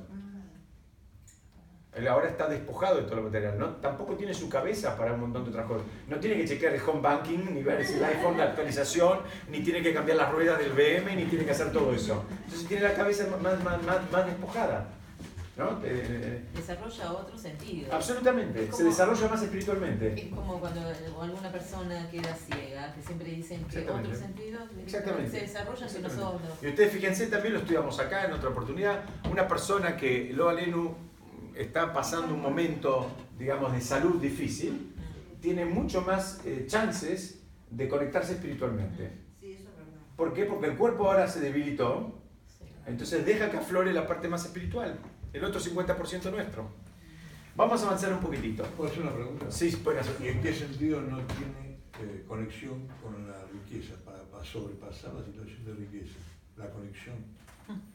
[1.93, 3.67] Él ahora está despojado de todo lo material, ¿no?
[3.75, 5.85] Tampoco tiene su cabeza para un montón de otras cosas.
[6.07, 9.19] No tiene que chequear el home banking, ni ver si el iPhone, la actualización,
[9.49, 12.23] ni tiene que cambiar las ruedas del BM, ni tiene que hacer todo eso.
[12.45, 14.87] Entonces tiene la cabeza más, más, más, más despojada.
[15.57, 15.71] ¿no?
[15.83, 17.93] Eh, eh, desarrolla otro sentido.
[17.93, 20.13] Absolutamente, se desarrolla más espiritualmente.
[20.13, 20.81] Es como cuando
[21.21, 25.29] alguna persona queda ciega, que siempre dicen que otro sentido Exactamente.
[25.31, 26.51] se desarrolla que nosotros.
[26.61, 31.10] Y ustedes fíjense, también lo estudiamos acá en otra oportunidad, una persona que lo Alenu
[31.63, 34.93] está pasando un momento, digamos, de salud difícil,
[35.41, 39.11] tiene mucho más eh, chances de conectarse espiritualmente.
[39.39, 39.99] Sí, eso es verdad.
[40.15, 40.45] ¿Por qué?
[40.45, 42.21] Porque el cuerpo ahora se debilitó,
[42.85, 44.99] entonces deja que aflore la parte más espiritual,
[45.33, 46.69] el otro 50% nuestro.
[47.55, 48.63] Vamos a avanzar un poquitito.
[48.63, 49.51] ¿Puedo hacer una pregunta?
[49.51, 50.15] Sí, pueden hacer.
[50.21, 55.25] ¿Y en qué sentido no tiene eh, conexión con la riqueza para, para sobrepasar la
[55.25, 56.17] situación de riqueza?
[56.55, 57.15] La conexión.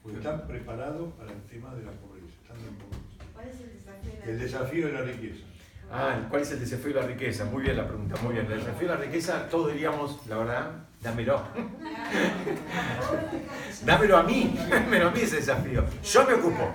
[0.02, 2.26] Porque están preparados para el tema de la pobreza.
[2.42, 3.05] Están en pobreza.
[3.36, 5.44] ¿Cuál es el desafío de la El desafío de la riqueza.
[5.92, 7.44] Ah, ¿cuál es el desafío de la riqueza?
[7.44, 8.50] Muy bien la pregunta, muy bien.
[8.50, 10.70] El desafío de la riqueza, todos diríamos, la verdad,
[11.02, 11.42] dámelo.
[13.84, 15.84] dámelo a mí, dámelo a mí ese desafío.
[16.02, 16.74] Yo me ocupo.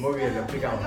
[0.00, 0.80] Muy bien, lo explicamos.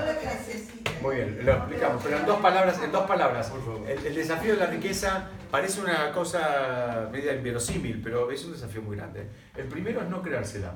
[1.00, 3.50] Muy bien, lo explicamos, pero en dos palabras, en dos palabras.
[3.88, 8.82] El, el desafío de la riqueza parece una cosa media inverosímil, pero es un desafío
[8.82, 9.26] muy grande.
[9.56, 10.74] El primero es no creársela.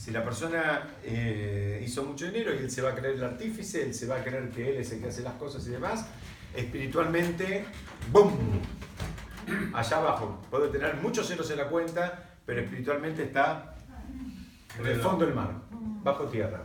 [0.00, 3.82] Si la persona eh, hizo mucho dinero y él se va a creer el artífice,
[3.82, 6.06] él se va a creer que él es el que hace las cosas y demás,
[6.56, 7.66] espiritualmente,
[8.10, 8.32] ¡boom!
[9.74, 10.40] Allá abajo.
[10.50, 13.76] Puede tener muchos ceros en la cuenta, pero espiritualmente está
[14.78, 15.50] en el fondo del mar,
[16.02, 16.62] bajo tierra.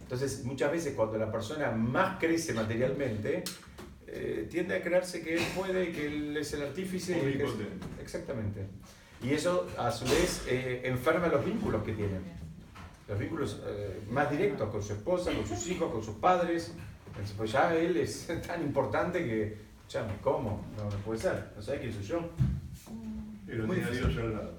[0.00, 3.44] Entonces, muchas veces cuando la persona más crece materialmente,
[4.08, 7.16] eh, tiende a creerse que él puede, que él es el artífice.
[8.02, 8.66] exactamente.
[9.22, 12.41] Y eso, a su vez, eh, enferma los vínculos que tiene
[13.12, 16.72] los vínculos eh, más directos con su esposa, con sus hijos, con sus padres.
[17.36, 20.64] pues ya él es tan importante que, escúchame, ¿cómo?
[20.78, 22.30] No, puede ser, no sabe quién soy yo.
[23.46, 24.08] Y lo difícil.
[24.08, 24.52] Dios al lado.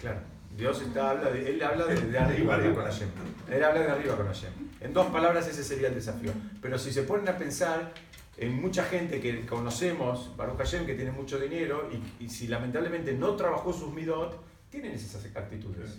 [0.00, 0.20] Claro.
[0.56, 3.08] Dios está, habla de, él habla de, de arriba de con Hashem.
[3.50, 4.52] Él habla de arriba con Hashem.
[4.80, 6.32] En dos palabras ese sería el desafío.
[6.62, 7.92] Pero si se ponen a pensar
[8.38, 13.12] en mucha gente que conocemos, Baruch Hashem, que tiene mucho dinero, y, y si lamentablemente
[13.12, 15.98] no trabajó sus midot, tienen esas actitudes.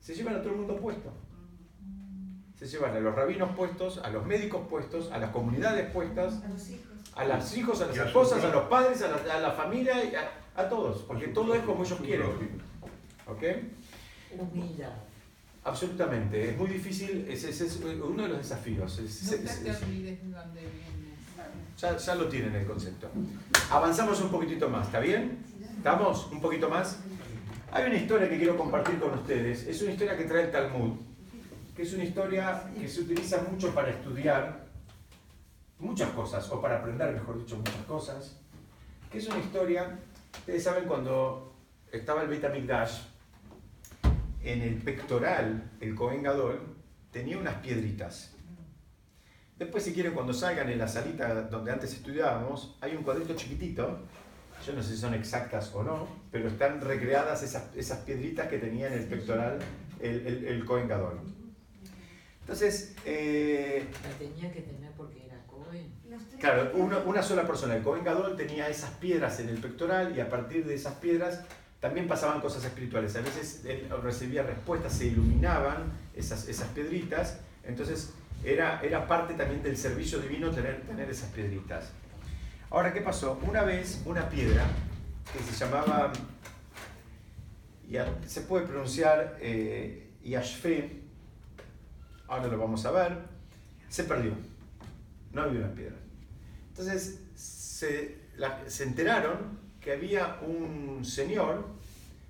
[0.00, 1.12] Se llevan a todo el mundo puesto.
[2.58, 6.48] Se llevan a los rabinos puestos, a los médicos puestos, a las comunidades puestas, A
[6.48, 6.80] los hijos.
[7.14, 10.14] a los hijos, a las esposas, a los padres, a la, a la familia, y
[10.14, 12.26] a, a todos, porque todo es como ellos quieren.
[13.26, 13.42] ¿Ok?
[14.38, 14.92] Humildad.
[15.64, 18.98] Absolutamente, es muy difícil, ese ese es, uno de los desafíos.
[18.98, 19.80] es- es- es- es-
[21.78, 23.08] ya, ya lo tienen el concepto.
[23.70, 25.38] Avanzamos un poquitito más, ¿está bien?
[25.78, 26.28] ¿Estamos?
[26.30, 26.98] ¿Un poquito más?
[27.72, 30.96] Hay una historia que quiero compartir con ustedes, es una historia que trae el Talmud,
[31.76, 34.66] que es una historia que se utiliza mucho para estudiar
[35.78, 38.40] muchas cosas, o para aprender, mejor dicho, muchas cosas,
[39.10, 40.00] que es una historia,
[40.40, 41.54] ustedes saben cuando
[41.92, 43.02] estaba el Beit HaMikdash,
[44.42, 46.60] en el pectoral, el Kohen Gadol,
[47.12, 48.34] tenía unas piedritas.
[49.56, 54.00] Después, si quieren, cuando salgan en la salita donde antes estudiábamos, hay un cuadrito chiquitito,
[54.66, 58.58] yo no sé si son exactas o no, pero están recreadas esas, esas piedritas que
[58.58, 59.58] tenía en el pectoral
[60.00, 61.20] el, el, el Kohen Gadol.
[62.40, 65.92] Entonces, eh, La tenía que tener porque era Cohen.
[66.40, 70.20] Claro, una, una sola persona, el Cohen Gadol, tenía esas piedras en el pectoral y
[70.20, 71.42] a partir de esas piedras
[71.78, 73.14] también pasaban cosas espirituales.
[73.16, 78.12] A veces él recibía respuestas, se iluminaban esas, esas piedritas, entonces
[78.44, 81.90] era, era parte también del servicio divino tener, tener esas piedritas.
[82.70, 83.36] Ahora, ¿qué pasó?
[83.48, 84.64] Una vez una piedra
[85.32, 86.12] que se llamaba,
[88.26, 90.12] se puede pronunciar eh,
[92.28, 93.18] ahora lo vamos a ver,
[93.88, 94.34] se perdió.
[95.32, 95.96] No había una piedra.
[96.68, 98.18] Entonces se,
[98.66, 101.66] se enteraron que había un señor,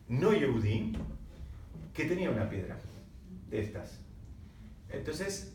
[0.08, 0.96] no Yehudí,
[1.92, 2.78] que tenía una piedra
[3.50, 3.98] de estas.
[4.88, 5.52] Entonces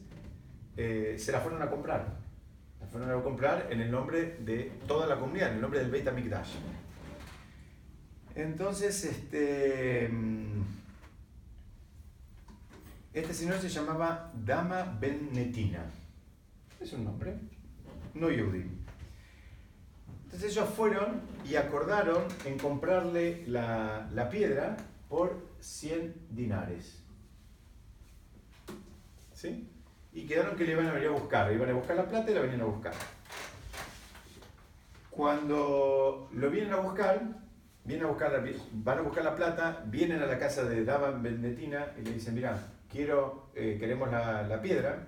[0.78, 2.25] eh, se la fueron a comprar.
[2.86, 5.90] La fueron a comprar en el nombre de toda la comunidad, en el nombre del
[5.90, 6.54] Beit HaMikdash.
[8.36, 10.62] Entonces, este, mm,
[13.14, 15.84] este señor se llamaba Dama Ben Netina.
[16.80, 17.36] Es un nombre,
[18.14, 18.70] no Yehudí.
[20.26, 24.78] Entonces ellos fueron y acordaron en comprarle la, la piedra
[25.10, 27.02] por 100 dinares.
[29.34, 29.70] ¿Sí?
[30.16, 31.52] Y quedaron que le iban a venir a buscar.
[31.52, 32.94] Iban a buscar la plata y la venían a buscar.
[35.10, 37.22] Cuando lo vienen a buscar,
[37.84, 38.44] vienen a buscar la,
[38.74, 42.34] van a buscar la plata, vienen a la casa de Daban Bendetina y le dicen,
[42.34, 42.58] mira,
[42.90, 45.08] quiero, eh, queremos la, la piedra.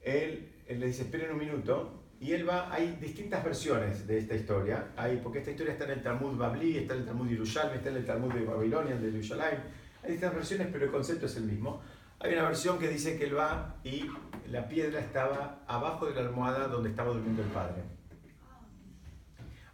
[0.00, 4.34] Él, él le dice, esperen un minuto, y él va, hay distintas versiones de esta
[4.34, 7.76] historia, hay, porque esta historia está en el Talmud Babli, está en el Talmud Yerushalmi,
[7.76, 9.60] está en el Talmud de Babilonia, el de Yerushalayim,
[10.02, 11.82] hay distintas versiones, pero el concepto es el mismo.
[12.20, 14.06] Hay una versión que dice que él va y
[14.48, 17.82] la piedra estaba abajo de la almohada donde estaba durmiendo el padre.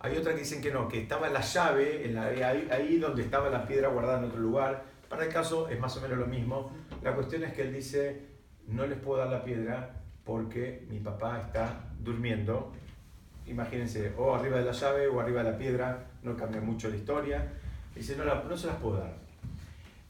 [0.01, 3.23] Hay otra que dicen que no, que estaba la llave en la- ahí, ahí donde
[3.23, 4.85] estaba la piedra guardada en otro lugar.
[5.09, 6.71] Para el caso es más o menos lo mismo.
[7.03, 8.27] La cuestión es que él dice,
[8.67, 12.73] no les puedo dar la piedra porque mi papá está durmiendo.
[13.47, 16.97] Imagínense, o arriba de la llave o arriba de la piedra, no cambia mucho la
[16.97, 17.53] historia.
[17.95, 19.24] Dice, no, no se las puedo dar.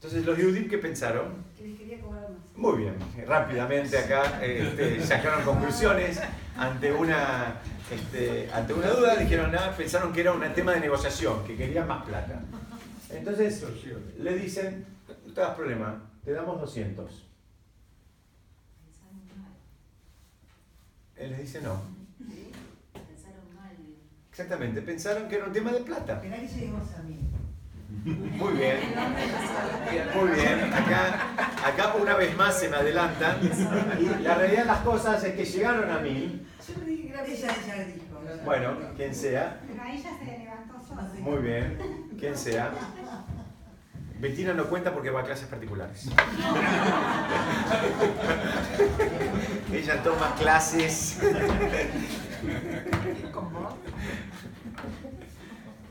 [0.04, 1.32] Entonces los Yudim, ¿qué pensaron?
[1.56, 2.54] Que les quería cobrar más.
[2.54, 2.94] Muy bien,
[3.26, 6.20] rápidamente acá eh, este, sacaron conclusiones
[6.58, 11.42] ante una, este, ante una duda, dijeron nada, pensaron que era un tema de negociación,
[11.46, 12.42] que querían más plata.
[13.08, 13.64] Entonces
[14.18, 14.84] le dicen,
[15.26, 17.24] no te das problema, te damos 200.
[21.16, 21.80] Él les dice no.
[22.92, 23.74] Pensaron mal.
[24.28, 26.16] Exactamente, pensaron que era un tema de plata.
[26.16, 27.33] Esperá que lleguemos a mí.
[28.04, 28.78] Muy bien,
[30.14, 30.72] muy bien.
[30.74, 31.28] Acá,
[31.64, 33.38] acá una vez más se me adelantan.
[34.22, 36.44] La realidad de las cosas es que llegaron a mí.
[36.66, 38.20] Yo dije ella, dijo.
[38.44, 39.60] Bueno, quien sea.
[39.66, 41.08] Pero ahí ya se levantó sola.
[41.20, 41.78] Muy bien,
[42.18, 42.72] quien sea.
[44.18, 46.06] Bettina no cuenta porque va a clases particulares.
[49.72, 51.18] Ella toma clases.
[53.32, 53.74] ¿Con vos?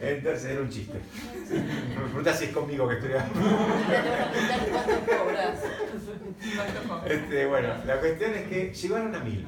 [0.03, 0.99] Entonces era un chiste.
[1.49, 3.25] Me pregunta si es conmigo que estudia.
[3.33, 5.59] Mira, le van a preguntar cuánto cobras.
[6.55, 7.11] ¿Cuánto cobras?
[7.11, 9.47] Este, bueno, la cuestión es que llegaron a mil.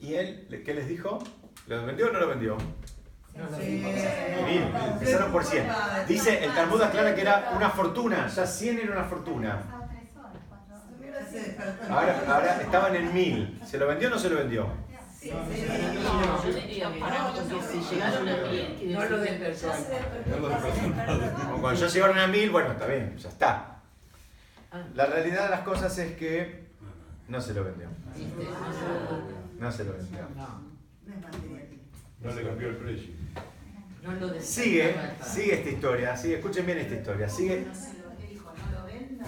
[0.00, 1.22] ¿Y él qué les dijo?
[1.68, 2.56] ¿Lo vendió o no lo vendió?
[3.36, 3.84] No lo Sí.
[4.46, 5.64] Mil, empezaron por 100.
[6.08, 9.62] Dice, el Talmud aclara que era una fortuna, ya 100 era una fortuna.
[11.88, 13.60] Ahora, ahora estaban en mil.
[13.64, 14.66] ¿Se lo vendió o no se lo vendió?
[15.22, 15.62] Sí, No, sí,
[16.02, 19.00] No, yo diría que no, porque si llegaron a mil, No
[21.48, 23.76] lo cuando ya llegaron a mil, bueno, está bien, ya está.
[24.94, 26.64] La realidad de las cosas es que
[27.28, 27.86] no se lo vendió.
[29.60, 30.18] no se lo- vendió.
[32.20, 33.12] No le cambió el precio.
[34.40, 37.64] Sigue, sigue esta historia, sigue, escuchen bien esta historia, sigue.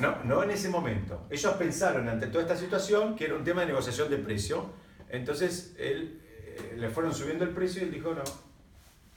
[0.01, 1.25] No, no en ese momento.
[1.31, 4.83] Ellos pensaron ante toda esta situación que era un tema de negociación de precio.
[5.15, 8.25] Entonces él, eh, le fueron subiendo el precio y él dijo no.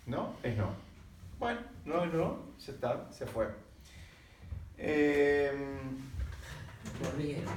[0.05, 0.73] No, es no.
[1.39, 3.47] Bueno, no es no, se está, se fue.
[7.17, 7.51] Negro.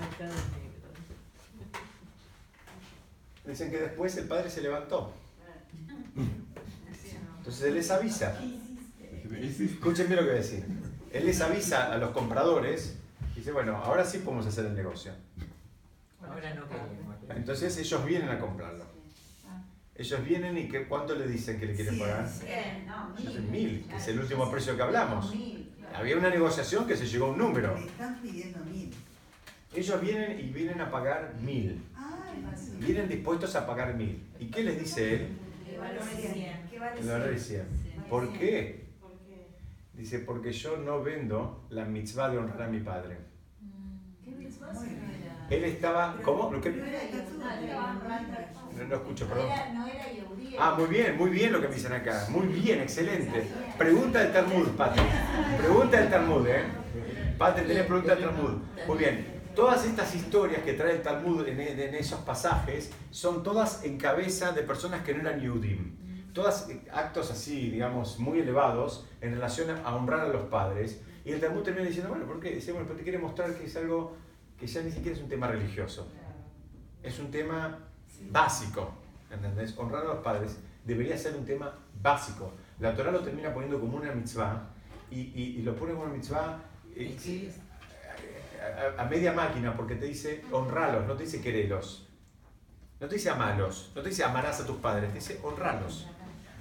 [3.46, 5.12] dicen que después el padre se levantó.
[7.38, 8.38] Entonces él les avisa.
[9.40, 10.64] Escuchen lo que voy a decir.
[11.12, 12.96] Él les avisa a los compradores.
[13.34, 15.12] Dice, bueno, ahora sí podemos hacer el negocio.
[16.30, 17.16] Ahora no queremos.
[17.36, 18.84] Entonces ellos vienen a comprarlo.
[19.94, 22.26] Ellos vienen y que, ¿cuánto le dicen que le quieren pagar?
[22.26, 23.50] Cien, no, Es mil.
[23.50, 25.32] mil, que es el último precio que hablamos.
[25.94, 27.74] Había una negociación que se llegó a un número.
[27.78, 28.90] Le están pidiendo mil.
[29.74, 31.82] Ellos vienen y vienen a pagar mil.
[32.78, 34.22] Vienen dispuestos a pagar mil.
[34.38, 35.38] ¿Y qué les dice él?
[35.66, 36.60] ¿Qué vale cien?
[36.70, 37.68] ¿Qué vale El valor cien?
[37.68, 38.02] de 100.
[38.08, 38.86] ¿Por qué?
[39.92, 43.18] Dice, porque yo no vendo la mitzvah de honrar a mi padre.
[43.60, 44.50] Muy bien.
[45.50, 46.50] Él estaba, ¿cómo?
[46.52, 46.84] ¿Lo que- No
[48.88, 49.48] No, escucho, perdón.
[49.74, 50.56] No era Yehudí.
[50.58, 52.26] Ah, muy bien, muy bien lo que me dicen acá.
[52.30, 53.46] Muy bien, excelente.
[53.76, 55.02] Pregunta del Talmud, Patri.
[55.58, 56.62] Pregunta del Talmud, ¿eh?
[57.36, 58.52] Patri, tenés pregunta del Talmud.
[58.86, 59.40] Muy bien.
[59.54, 64.52] Todas estas historias que trae el Talmud en, en esos pasajes son todas en cabeza
[64.52, 65.96] de personas que no eran Yudim.
[66.32, 71.02] Todas eh, actos así, digamos, muy elevados en relación a honrar a los padres.
[71.24, 72.50] Y el Talmud termina diciendo, bueno, ¿por qué?
[72.50, 74.16] Dice, bueno, te quiere mostrar que es algo
[74.60, 76.06] que ya ni siquiera es un tema religioso.
[77.02, 77.78] Es un tema
[78.30, 78.92] básico,
[79.30, 79.74] ¿entendés?
[79.78, 82.52] Honrar a los padres debería ser un tema básico.
[82.78, 84.68] La Torah lo termina poniendo como una mitzvah
[85.10, 86.58] y, y- y lo pone como una mitzvah
[86.94, 87.56] eh, es-
[88.60, 92.06] a, a- a media máquina porque te dice honralos, no te dice querelos.
[93.00, 96.06] No te dice amalos, no te dice amarás a tus padres, te dice honralos.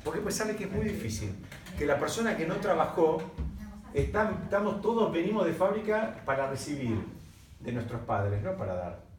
[0.05, 1.35] Porque pues sabe que es muy difícil.
[1.77, 3.21] Que la persona que no trabajó,
[3.93, 6.97] está- estamos todos, venimos de fábrica para recibir
[7.59, 9.09] de nuestros padres, no para dar.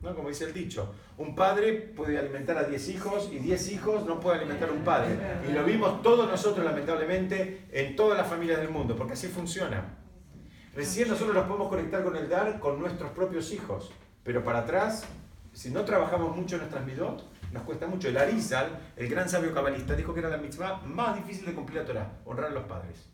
[0.00, 0.14] ¿No?
[0.14, 4.20] Como dice el dicho, un padre puede alimentar a 10 hijos y 10 hijos no
[4.20, 5.18] puede alimentar a un padre.
[5.48, 9.96] Y lo vimos todos nosotros, lamentablemente, en todas las familias del mundo, porque así funciona.
[10.74, 13.90] Recién nosotros nos podemos conectar con el dar con nuestros propios hijos,
[14.22, 15.04] pero para atrás,
[15.52, 18.08] si no trabajamos mucho en nuestras midot, nos cuesta mucho.
[18.08, 21.80] El Arizal, el gran sabio cabalista, dijo que era la mitzvah más difícil de cumplir
[21.80, 23.10] la Torah, honrar a los padres.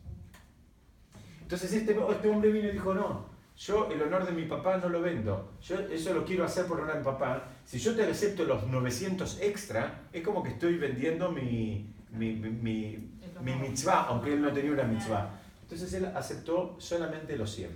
[1.41, 4.89] Entonces este, este hombre vino y dijo, no, yo el honor de mi papá no
[4.89, 7.43] lo vendo, yo eso lo quiero hacer por honrar a mi papá.
[7.65, 12.49] Si yo te acepto los 900 extra, es como que estoy vendiendo mi, mi, mi,
[12.49, 13.09] mi-
[13.41, 15.29] mi mitzvah, aunque él no tenía una mitzvah.
[15.63, 17.69] Entonces él aceptó solamente los 100.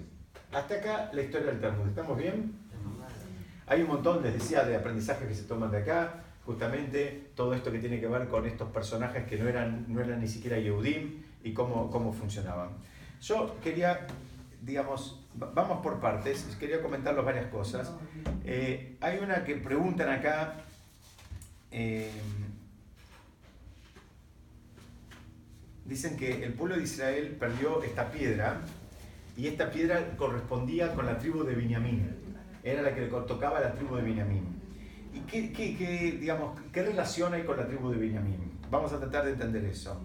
[0.54, 1.88] Hasta acá la historia del Talmud.
[1.88, 2.54] ¿Estamos bien?
[3.68, 6.24] Hay un montón, les decía, de aprendizajes que se toman de acá.
[6.46, 10.20] Justamente todo esto que tiene que ver con estos personajes que no eran, no eran
[10.20, 12.70] ni siquiera Yehudim y cómo, cómo funcionaban.
[13.22, 14.08] Yo quería,
[14.62, 17.92] digamos, vamos por partes, quería comentarles varias cosas.
[18.44, 20.56] Eh, hay una que preguntan acá.
[21.72, 22.12] eh,
[25.86, 28.62] dicen que el pueblo de Israel perdió esta piedra
[29.38, 32.10] y esta piedra correspondía con la tribu de Benjamín.
[32.64, 34.44] Era la que le tocaba a la tribu de Benjamín.
[35.14, 38.52] ¿Y qué, qué- qué, digamos, qué relación hay con la tribu de Benjamín?
[38.70, 40.00] Vamos a tratar de entender eso.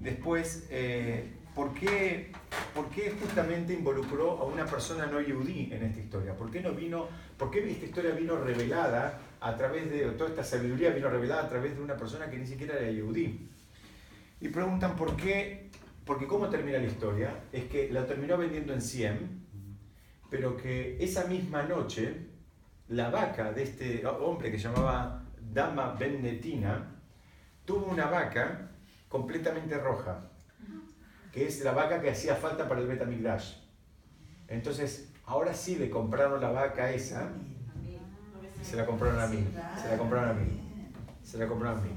[0.00, 2.30] Después, eh, ¿por, qué,
[2.74, 6.36] ¿por qué justamente involucró a una persona no yudí en esta historia?
[6.36, 10.44] ¿Por qué, no vino, ¿Por qué esta historia vino revelada a través de, toda esta
[10.44, 13.48] sabiduría vino revelada a través de una persona que ni siquiera era yudí?
[14.38, 15.70] Y preguntan por qué,
[16.04, 19.46] porque cómo termina la historia, es que la terminó vendiendo en 100,
[20.28, 22.26] pero que esa misma noche
[22.88, 27.00] la vaca de este hombre que llamaba Dama Bennetina
[27.64, 28.72] tuvo una vaca
[29.08, 30.30] completamente roja,
[31.36, 33.56] que es la vaca que hacía falta para el Betamigdash.
[34.48, 37.28] Entonces, ahora sí le compraron la vaca esa,
[38.62, 39.46] se la compraron a mí,
[39.82, 40.62] se la compraron a mí,
[41.22, 41.90] se la compraron a mí.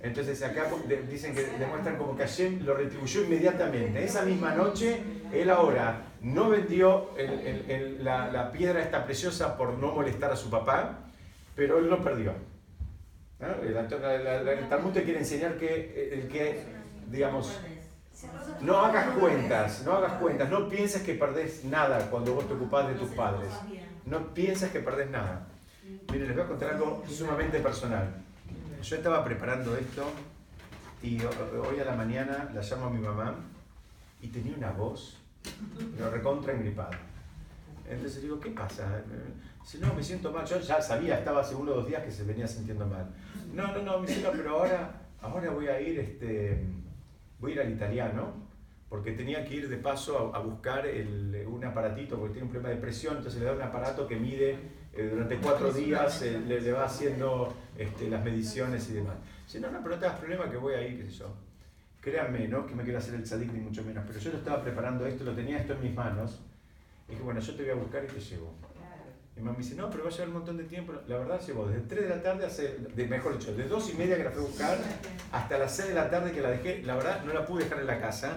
[0.00, 0.70] Entonces acá
[1.10, 4.02] dicen que demuestran como que Hashem lo retribuyó inmediatamente.
[4.02, 4.98] Esa misma noche,
[5.30, 7.10] él ahora no vendió
[7.98, 11.00] la, piedra esta preciosa por no molestar a su papá,
[11.54, 12.32] pero él no perdió.
[13.40, 16.62] El, Talmud te quiere enseñar que el que,
[17.10, 17.60] digamos,
[18.64, 22.88] no hagas cuentas, no hagas cuentas, no pienses que perdés nada cuando vos te ocupás
[22.88, 23.50] de tus padres.
[24.06, 25.46] No pienses que perdés nada.
[26.10, 28.08] Miren, les voy a contar algo sumamente personal.
[28.82, 30.04] yo estaba preparando esto
[31.02, 33.34] y ho- hoy a la mañana la llamo a mi mamá
[34.20, 35.16] y tenía una voz,
[35.96, 36.90] pero recontra engripada.
[37.88, 39.02] Entonces digo, ¿qué pasa?
[39.62, 40.44] Dice, no, me siento mal.
[40.46, 43.06] Yo ya sabía, estaba hace uno o dos días que se venía sintiendo mal.
[43.54, 44.90] No, no, no, me dice, no, pero ahora,
[45.22, 46.62] ahora voy a ir, este,
[47.40, 48.32] voy a ir al italiano,
[48.94, 52.52] porque tenía que ir de paso a, a buscar el- un aparatito, porque tiene un
[52.52, 54.56] problema de presión, entonces le da un aparato que mide
[54.92, 59.16] eh, durante cuatro días, eh, le, le va haciendo este, las mediciones y demás.
[59.46, 61.34] Dice, no, no, pero no te das problema que voy a ir, qué sé yo.
[62.00, 64.62] Créanme, no que me quiero hacer el tzadik ni mucho menos, pero yo lo estaba
[64.62, 66.40] preparando esto, lo tenía esto en mis manos.
[67.08, 68.52] Y dije, bueno, yo te voy a buscar y te llevo.
[69.36, 70.92] Y mamá me dice, no, pero va a llevar un montón de tiempo.
[71.08, 73.96] La verdad, llevó desde 3 de la tarde, hace, de, mejor dicho, de 2 y
[73.96, 74.78] media que la fui a buscar,
[75.32, 76.80] hasta las 6 de la tarde que la dejé.
[76.84, 78.36] La verdad, no la pude dejar en la casa,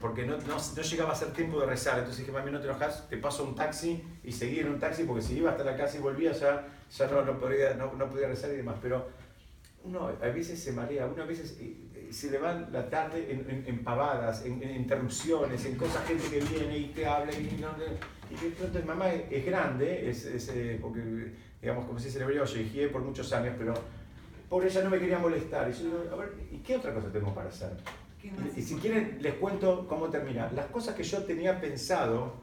[0.00, 1.98] porque no, no, no llegaba a ser tiempo de rezar.
[1.98, 5.04] Entonces dije, mami, no te enojas, te paso un taxi y seguí en un taxi,
[5.04, 8.08] porque si iba hasta la casa y volvía ya, ya no, no, podía, no, no
[8.08, 8.76] podía rezar y demás.
[8.80, 9.08] Pero
[9.84, 13.26] uno a veces se marea, uno a veces eh, eh, se le va la tarde
[13.32, 17.32] en, en- en pavadas, en, en interrupciones, en cosas, gente que viene y te habla
[17.32, 17.68] y no,
[18.30, 21.32] y de pronto mamá es, es grande, es, es, eh, porque,
[21.62, 23.72] digamos, como se dice en hebreo, yo por muchos años, pero
[24.48, 25.68] por ella no me quería molestar.
[25.70, 27.70] Y yo digo, a ver, ¿y qué otra cosa tenemos para hacer?
[28.56, 30.50] Y si quieren, les cuento cómo termina.
[30.54, 32.34] Las cosas que yo tenía pensado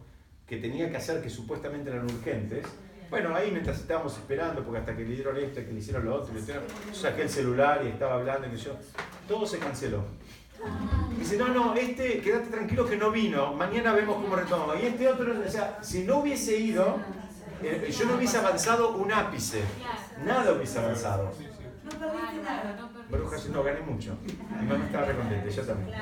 [0.48, 2.66] que tenía que hacer, que supuestamente eran urgentes,
[3.10, 6.16] bueno, ahí mientras estábamos esperando, porque hasta que le dieron esto, que le hicieron lo
[6.16, 8.76] otro, le hicieron- yo saqué el celular y estaba hablando y que yo,
[9.28, 10.04] todo se canceló.
[11.20, 14.76] Dice, no, no, este, quédate tranquilo que no vino, mañana vemos cómo retoma.
[14.80, 16.98] Y este otro, o sea, si no hubiese ido,
[17.62, 19.62] eh, yo no hubiese avanzado un ápice,
[20.26, 21.26] nada hubiese avanzado.
[21.84, 22.76] No perdiste nada.
[23.12, 24.18] Hashem, no, gané mucho.
[24.26, 25.98] Mi mamá estaba recontenta, yo también.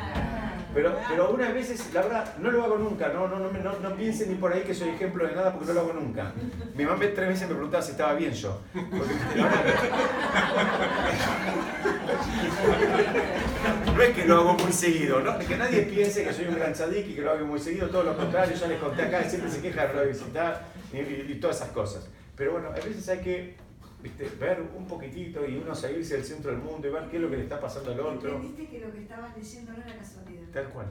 [0.74, 3.96] Pero, pero unas veces, la verdad, no lo hago nunca, no, no, no, no, no
[3.96, 6.32] piensen ni por ahí que soy ejemplo de nada porque no lo hago nunca.
[6.76, 8.60] Mi mamá tres veces me preguntaba si estaba bien yo.
[8.74, 9.14] Porque,
[13.96, 15.38] no es que lo hago muy seguido, ¿no?
[15.40, 18.04] que nadie piense que soy un gran tzadik y que lo hago muy seguido, todo
[18.04, 21.58] lo contrario, ya les conté acá, siempre se queja de visitar y, y- y todas
[21.58, 22.08] esas cosas.
[22.36, 23.56] Pero bueno, a veces hay que
[24.04, 27.22] viste, ver un poquitito y uno salirse del centro del mundo y ver qué es
[27.24, 28.36] lo que le está pasando al otro.
[28.36, 30.44] Entendiste que lo que estabas leyendo no era casualidad.
[30.54, 30.88] Tal cual,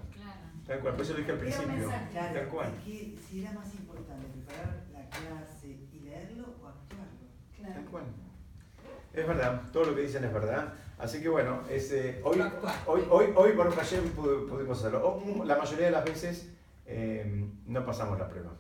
[0.67, 1.89] tal cual, por eso lo dije al principio.
[2.11, 7.75] claro, Tal cual, que si era más importante preparar la clase y leerlo o actuarlo.
[7.75, 8.05] tal cual.
[9.13, 10.73] Es verdad, todo lo que dicen es verdad.
[10.99, 12.41] Así que bueno, ese, hoy,
[12.87, 15.07] hoy, hoy, hoy por ayer pu- pudimos hacerlo.
[15.07, 16.51] O, La mayoría de las veces
[16.87, 18.53] eh, no pasamos la prueba.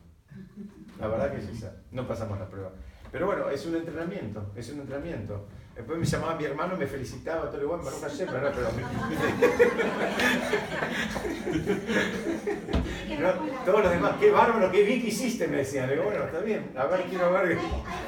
[0.98, 2.70] La verdad que es esa, no pasamos la prueba.
[3.12, 5.46] Pero bueno, es un entrenamiento, es un entrenamiento.
[5.76, 8.68] Después me llamaba mi hermano, me felicitaba, todo igual, Baruch Hashem, pero, no, pero
[13.20, 13.32] No,
[13.64, 15.86] todos los demás, qué bárbaro, qué bien que hiciste, me decían.
[15.88, 17.44] Le digo, bueno, está bien, a ver, quiero ver.
[17.44, 17.60] Hay, hay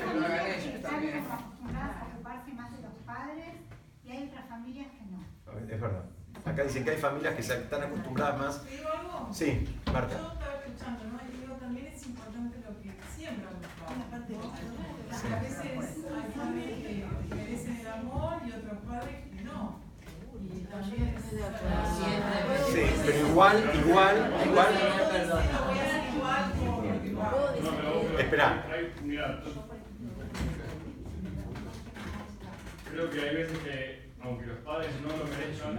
[0.05, 3.55] familias que están acostumbradas a ocuparse más de los padres
[4.05, 5.24] y hay otras familias que no.
[5.74, 6.05] Es verdad.
[6.44, 8.62] Acá dicen que hay familias que están acostumbradas más.
[8.64, 9.28] ¿Te digo algo?
[9.32, 10.18] Sí, Marta.
[10.18, 11.18] Yo estaba escuchando, ¿no?
[11.32, 13.62] Y digo, también es importante lo que siembran los
[13.96, 18.79] Una parte padres, de Porque a veces hay padres que merecen el amor y otros
[18.87, 19.81] padres que no.
[20.39, 21.25] Y también es
[22.66, 24.75] Sí, pero igual, igual, igual.
[24.75, 27.55] Lo voy a hacer igual porque No, va.
[27.55, 28.64] pero, pero Espera.
[32.91, 35.75] creo que hay veces que, aunque los padres no lo merezcan,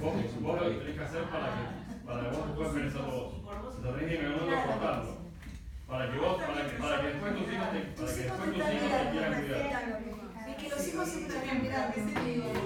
[0.00, 3.32] vos, vos lo tenés que hacer para que, para que vos te puedas merecer vos.
[3.44, 5.17] O sea, tenés que en algún momento cortarlo.
[5.88, 8.20] Para que vos, para que, para que después tus hijos te, para que después tus
[8.20, 10.02] hijos te quieran cuidar.
[10.48, 12.04] Es que los hijos siempre también miran, a veces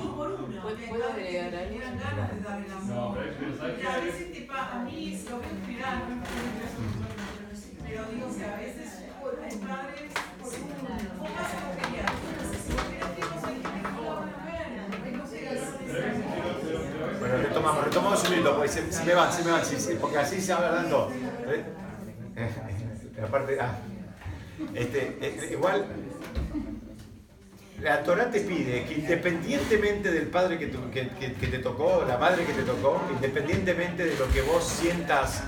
[0.03, 0.62] uno por uno.
[0.62, 1.70] ¿Puedo- agregar algo?
[1.70, 3.18] Tienen ganas de dar el No, amor.
[3.18, 5.39] a veces te a mí lo
[7.85, 10.11] pero digo que a veces hay padres
[10.41, 10.93] por uno.
[11.18, 12.11] Vos vas a copiar.
[12.59, 14.66] Si vos querés hijos, hay gente que no lo van a ver.
[14.83, 15.99] Hay cosas que Pero a veces, pero,
[16.62, 19.45] pero, pero a veces- Bueno, retomamos, retomamos un minuto, porque se, se me van, se
[19.45, 21.09] me van, sí, sí, porque así se va dando.
[21.47, 21.64] Eh,
[23.23, 23.79] eh, aparte, ah,
[24.75, 25.87] este, eh, igual,
[27.81, 32.62] la Torah te pide que independientemente del padre que, te tocó, la madre que te
[32.62, 35.43] tocó, independientemente de lo que vos sientas,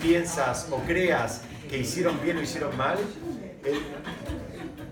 [0.00, 2.98] piensas o creas que hicieron bien o hicieron mal,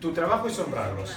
[0.00, 1.16] tu trabajo es honrarlos.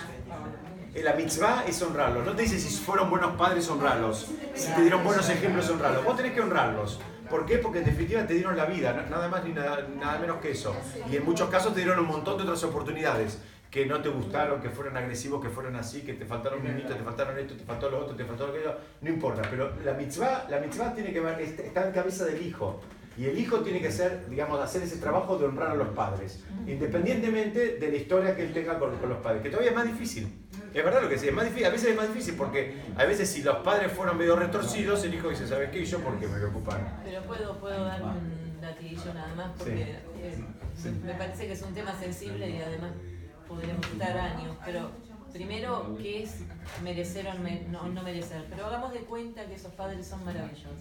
[0.96, 2.26] La mitzvah es honrarlos.
[2.26, 4.28] No te dice si fueron buenos padres, honrarlos.
[4.56, 6.06] Si te dieron buenos ejemplos, honrarlos.
[6.06, 7.02] Vos tenés que honrarlos.
[7.30, 7.58] ¿Por qué?
[7.58, 10.52] Porque en definitiva te dieron la vida, na- nada más ni nada, nada menos que
[10.52, 10.76] eso.
[11.12, 13.40] Y en muchos casos te dieron un montón de otras oportunidades
[13.72, 17.04] que no te gustaron, que fueron agresivos, que fueron así, que te faltaron minutos, te
[17.04, 18.74] faltaron esto, te faltó lo otro, te faltó aquello.
[19.02, 22.46] No importa, pero la mitzvah, la mitzvah tiene que ver, est- está en cabeza del
[22.46, 22.80] hijo.
[23.18, 26.44] Y el hijo tiene que ser, digamos, hacer ese trabajo de honrar a los padres,
[26.68, 29.86] independientemente de la historia que él tenga con, con los padres, que todavía es más
[29.88, 30.45] difícil.
[30.76, 33.06] Es verdad lo que sí, es más difícil, a veces es más difícil porque a
[33.06, 35.80] veces si los padres fueron medio retorcidos, el hijo dice, ¿sabes qué?
[35.80, 37.02] ¿Y yo por qué me voy a ocupar?
[37.06, 39.84] Pero puedo, puedo dar un latiguillo nada más porque
[40.18, 40.44] eh,
[41.06, 42.92] me parece que es un tema sensible y además
[43.48, 44.92] podríamos estar años, pero
[45.32, 46.42] primero, ¿qué es
[46.84, 47.34] merecer o
[47.72, 48.46] no, no merecer?
[48.50, 50.74] Pero hagamos de cuenta que esos padres son maravillosos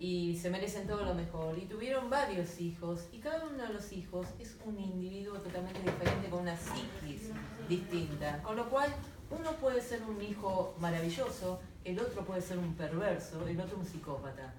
[0.00, 1.58] y se merecen todo lo mejor.
[1.58, 6.30] Y tuvieron varios hijos y cada uno de los hijos es un individuo totalmente diferente
[6.30, 7.31] con una psiquis
[7.68, 8.42] distinta.
[8.42, 8.92] Con lo cual,
[9.30, 13.86] uno puede ser un hijo maravilloso, el otro puede ser un perverso, el otro un
[13.86, 14.52] psicópata.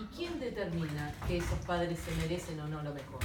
[0.00, 3.20] ¿Y quién determina que esos padres se merecen o no lo mejor?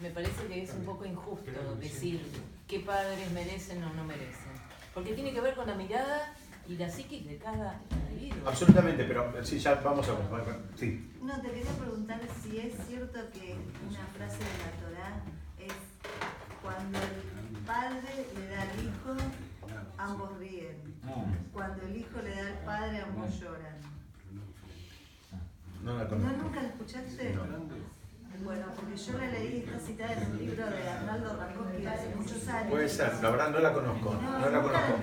[0.00, 2.20] Me parece que es un poco injusto decir
[2.66, 4.52] qué padres merecen o no merecen.
[4.94, 6.34] Porque tiene que ver con la mirada
[6.68, 8.48] y la psiquis de cada individuo.
[8.48, 10.14] Absolutamente, pero sí, ya vamos a
[10.76, 11.10] Sí.
[11.20, 13.56] No, te quería preguntar si es cierto que
[13.88, 15.22] una frase de la Torah
[15.58, 15.74] es
[16.62, 17.39] cuando el
[17.70, 19.12] padre le da al hijo,
[19.96, 20.76] ambos ríen.
[21.52, 23.78] Cuando el hijo le da al padre, ambos lloran.
[25.84, 26.36] No la conozco.
[26.36, 27.38] ¿No nunca la escuchaste?
[28.42, 32.48] Bueno, porque yo la leí, está citada en un libro de Arnaldo Rakowski hace muchos
[32.48, 32.70] años.
[32.70, 34.94] Puede ser, la verdad no la conozco, no, la conozco.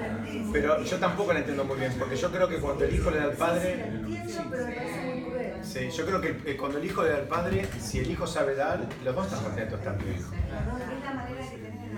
[0.51, 3.17] Pero yo tampoco la entiendo muy bien, porque yo creo que cuando el hijo le
[3.17, 3.85] da al padre...
[3.85, 5.53] entiendo, pero me parece muy cruel.
[5.63, 8.55] Sí, yo creo que cuando el hijo le da al padre, si el hijo sabe
[8.55, 10.15] dar, los dos están contentos también.
[10.15, 11.36] Es la manera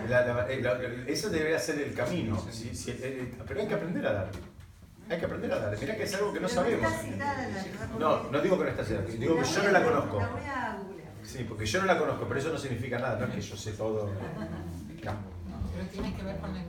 [0.09, 0.81] de dar.
[1.07, 4.29] eso debería ser el camino, sí, sí, eh, eh, pero hay que aprender a dar.
[5.09, 5.79] Hay que aprender a dar.
[5.79, 6.91] Mirá que es algo que no sabemos.
[7.99, 10.21] No, no digo que no está citada, digo que yo no la conozco.
[11.23, 13.55] Sí, porque yo no la conozco, pero eso no significa nada, no es que yo
[13.55, 14.09] sé todo.
[15.01, 16.63] Pero tiene que ver con la.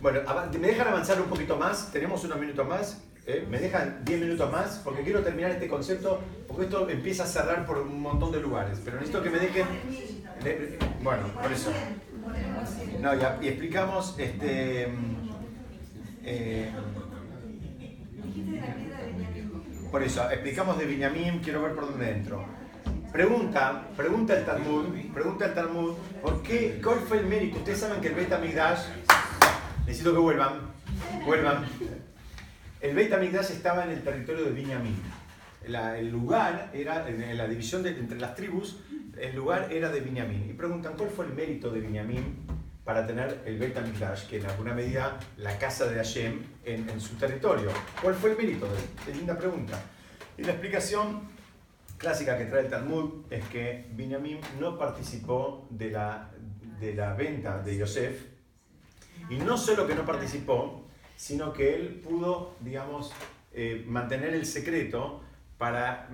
[0.00, 0.20] Bueno,
[0.60, 1.90] ¿me dejan avanzar un poquito más?
[1.92, 3.02] Tenemos unos minutos más.
[3.26, 3.46] ¿eh?
[3.48, 4.80] ¿Me dejan 10 minutos más?
[4.84, 8.80] Porque quiero terminar este concepto, porque esto empieza a cerrar por un montón de lugares.
[8.84, 9.66] Pero necesito que me dejen...
[11.02, 11.70] Bueno, por eso.
[13.00, 14.88] No, y explicamos este...
[16.24, 16.70] Eh,
[19.90, 22.46] por eso, explicamos de Binyamin, quiero ver por dónde entro.
[23.12, 25.92] Pregunta, pregunta el Talmud, pregunta el Talmud,
[26.22, 27.58] ¿por qué, cuál fue el mérito?
[27.58, 28.86] Ustedes saben que el Beit HaMikdash,
[29.84, 30.60] necesito que vuelvan,
[31.26, 31.66] vuelvan.
[32.80, 34.96] El Beit HaMikdash estaba en el territorio de Binyamin.
[35.66, 38.78] el lugar era, en la división entre las tribus,
[39.22, 40.50] el lugar era de Binyamin.
[40.50, 42.44] Y preguntan, ¿cuál fue el mérito de Binyamin
[42.84, 47.14] para tener el Beit HaMikdash, que en alguna medida la casa de Hashem en, su
[47.14, 47.70] territorio?
[48.02, 49.10] ¿Cuál fue el mérito de?
[49.10, 49.80] Es linda pregunta.
[50.36, 51.22] Y la explicación
[51.98, 56.32] clásica que trae el Talmud es que Binyamin no participó de la,
[56.80, 58.26] de la venta de Yosef,
[59.30, 63.12] y no solo que no participó, sino que él pudo, digamos,
[63.52, 65.22] eh, mantener el secreto
[65.58, 66.08] para,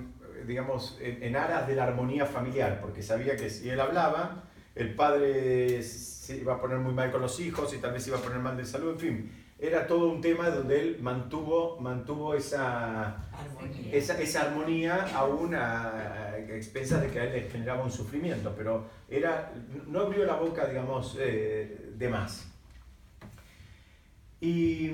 [0.47, 5.83] digamos, en, aras de la armonía familiar, porque sabía que si él hablaba, el padre
[5.83, 8.39] se iba a poner muy mal con los hijos y tal vez iba a poner
[8.39, 13.93] mal de salud, en fin era todo un tema donde él mantuvo, mantuvo esa armonía,
[13.93, 18.87] esa, esa armonía aún a, expensas de que a él le generaba un sufrimiento, pero
[19.09, 19.53] era,
[19.89, 22.47] no abrió la boca, digamos, eh, de más.
[24.41, 24.93] Y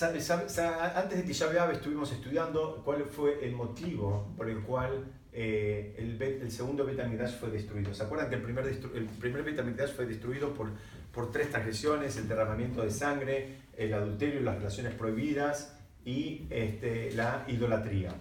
[0.00, 6.20] mm, antes de Tisha estuvimos estudiando cuál fue el motivo por el cual eh, el,
[6.20, 7.94] el, segundo Betamigdash fue destruido.
[7.94, 10.68] ¿Se acuerdan que el primer, el primer Betamigdash fue destruido por
[11.14, 17.44] por tres transgresiones, el derramamiento de sangre, el adulterio las relaciones prohibidas y este, la
[17.46, 18.12] idolatría.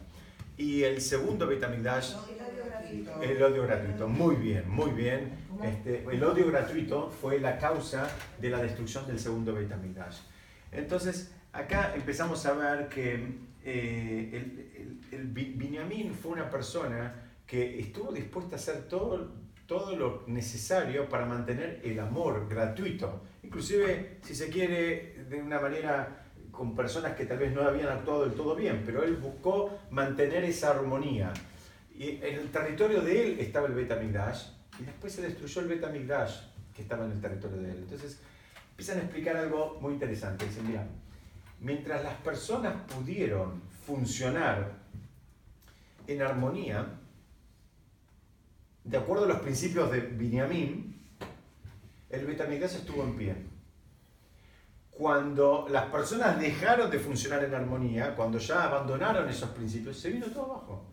[0.55, 2.13] Y el segundo Betamigdash,
[3.21, 4.07] el odio gratuito.
[4.07, 5.33] Muy bien, muy bien.
[5.63, 8.07] Este, el odio gratuito fue la causa
[8.39, 10.19] de la destrucción del segundo Betamigdash.
[10.71, 13.13] Entonces, acá empezamos a ver que
[13.63, 19.31] eh, el, el, el Binyamin fue una persona que estuvo dispuesta a hacer todo,
[19.67, 26.23] todo lo necesario para mantener el amor gratuito, inclusive si se quiere de una manera
[26.51, 30.43] con personas que tal vez no habían actuado del todo bien, pero él buscó mantener
[30.43, 31.33] esa armonía.
[31.95, 34.47] Y en el territorio de él estaba el Betamigdash
[34.79, 36.41] y después se destruyó el Betamigdash
[36.75, 37.77] que estaba en el territorio de él.
[37.79, 38.19] Entonces
[38.71, 40.45] empiezan a explicar algo muy interesante.
[40.45, 40.87] Dicen, mira,
[41.63, 44.73] mientras las personas pudieron funcionar
[46.05, 46.85] en armonía,
[48.83, 51.01] de acuerdo a los principios de Binyamin,
[52.09, 53.35] el Betamigdash estuvo en pie.
[54.91, 60.27] Cuando las personas dejaron de funcionar en armonía, cuando ya abandonaron esos principios, se vino
[60.27, 60.85] todo abajo.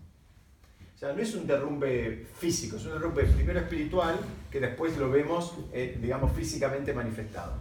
[0.95, 4.19] O sea, no es un derrumbe físico, es un derrumbe primero espiritual
[4.51, 7.55] que después lo vemos, eh, digamos, físicamente manifestado.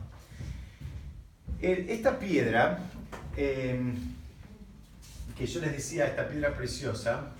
[1.61, 2.79] esta piedra,
[3.41, 3.79] eh,
[5.37, 7.31] que yo les decía, esta piedra preciosa,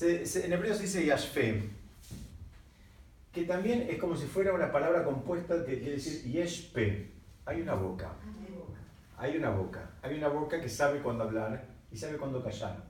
[0.00, 1.68] en hebreo se dice yashfe.
[3.32, 7.10] que también es como si fuera una palabra compuesta que quiere decir yeshpe.
[7.44, 8.12] Hay una boca.
[9.16, 9.90] Hay una boca.
[10.02, 12.84] Hay una boca que sabe cuándo hablar y sabe cuándo callar.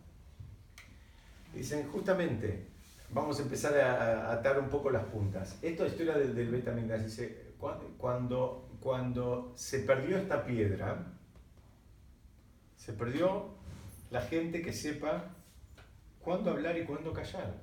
[1.55, 2.67] Dicen, justamente,
[3.11, 5.57] vamos a empezar a, atar un poco las puntas.
[5.63, 7.05] Esto es historia del, del Betamigdash.
[7.05, 7.55] Dice,
[7.97, 11.07] cuando, cuando se perdió esta piedra,
[12.77, 13.51] se perdió
[14.11, 15.35] la gente que sepa
[16.21, 17.63] cuándo hablar y cuándo callar.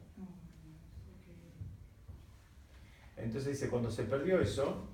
[3.17, 4.87] Entonces dice, cuando se perdió eso,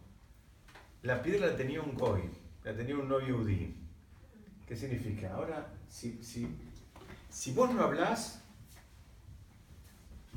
[1.01, 2.21] la piedra la tenía un goy,
[2.63, 3.75] la tenía un novio udí.
[4.67, 5.33] ¿Qué significa?
[5.33, 6.47] Ahora, si, si,
[7.29, 8.41] si vos no hablás,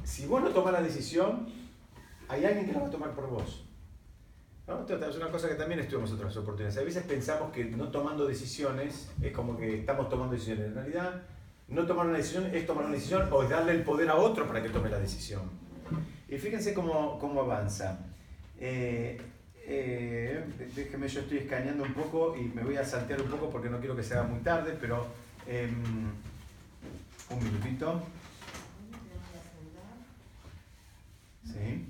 [0.02, 1.46] si vos no tomás la decisión,
[2.28, 3.63] hay alguien que la va a tomar por vos.
[4.66, 4.86] ¿No?
[4.86, 6.78] Es una cosa que también estuvimos otras oportunidades.
[6.78, 10.68] A veces pensamos que no tomando decisiones es como que estamos tomando decisiones.
[10.68, 11.22] En realidad,
[11.68, 14.62] no tomar una decisión es tomar una decisión o darle el poder a otro para
[14.62, 15.42] que tome la decisión.
[16.28, 17.98] Y fíjense cómo, cómo avanza.
[18.58, 19.20] Eh,
[19.66, 20.44] eh,
[20.74, 23.78] déjenme, yo estoy escaneando un poco y me voy a saltear un poco porque no
[23.78, 25.06] quiero que sea muy tarde, pero
[25.46, 26.10] em,
[27.30, 28.02] un minutito.
[31.44, 31.86] ¿Sí?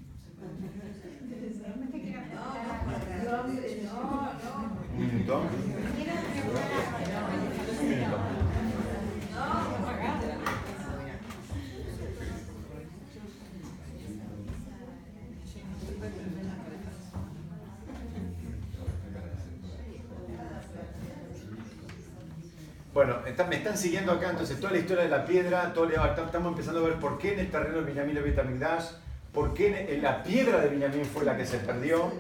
[22.93, 23.17] Bueno,
[23.49, 26.89] me están siguiendo acá, entonces toda la historia de la piedra, todo, estamos empezando a
[26.89, 28.85] ver por qué en el terreno de Benjamín Betamigdash,
[29.33, 32.13] por qué en la piedra de Benjamín fue la que se perdió,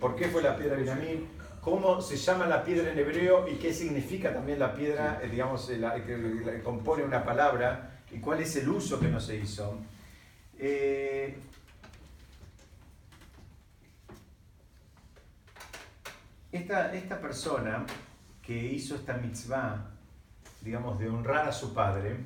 [0.00, 1.37] por qué fue la piedra de Benjamín,
[1.70, 5.68] cómo se llama la piedra en hebreo y qué significa también la piedra, eh, digamos,
[5.70, 9.78] eh, que compone una palabra y cuál es el uso que no se hizo.
[10.58, 11.36] Eh,
[16.50, 17.84] esta, esta persona
[18.42, 19.90] que hizo esta mitzvah,
[20.62, 22.16] digamos, de honrar a su padre,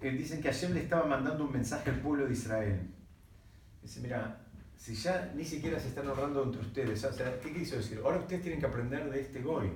[0.00, 2.94] eh, dicen que Hashem le estaba mandando un mensaje al pueblo de Israel.
[3.82, 4.43] Dice, mira,
[4.76, 7.06] si ya ni siquiera se están honrando entre ustedes,
[7.42, 8.00] ¿qué quiso decir?
[8.04, 9.70] Ahora ustedes tienen que aprender de este goy.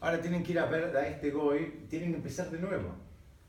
[0.00, 2.94] Ahora tienen que ir a ver a este goy, tienen que empezar de nuevo.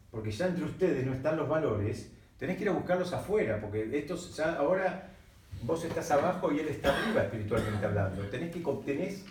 [0.10, 3.90] Porque ya entre ustedes no están los valores, tenés que ir a buscarlos afuera, porque
[3.98, 5.12] estos ya ahora
[5.64, 8.22] vos estás abajo y él está arriba espiritualmente hablando.
[8.24, 9.26] Tenés que, tenés,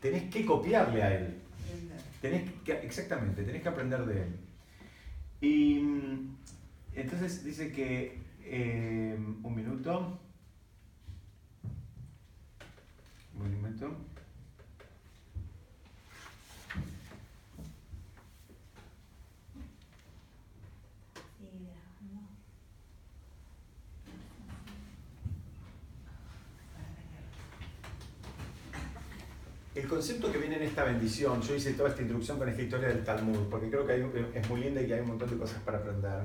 [0.00, 1.34] tenés que copiarle a él.
[2.20, 4.36] Tenés que, exactamente, tenés que aprender de él.
[5.40, 6.36] Y mm,
[6.94, 8.18] entonces dice que,
[8.50, 10.18] eh, un minuto,
[13.34, 13.94] un minuto.
[29.74, 32.88] El concepto que viene en esta bendición, yo hice toda esta introducción con esta historia
[32.88, 35.62] del Talmud, porque creo que es muy linda y que hay un montón de cosas
[35.62, 36.22] para aprender.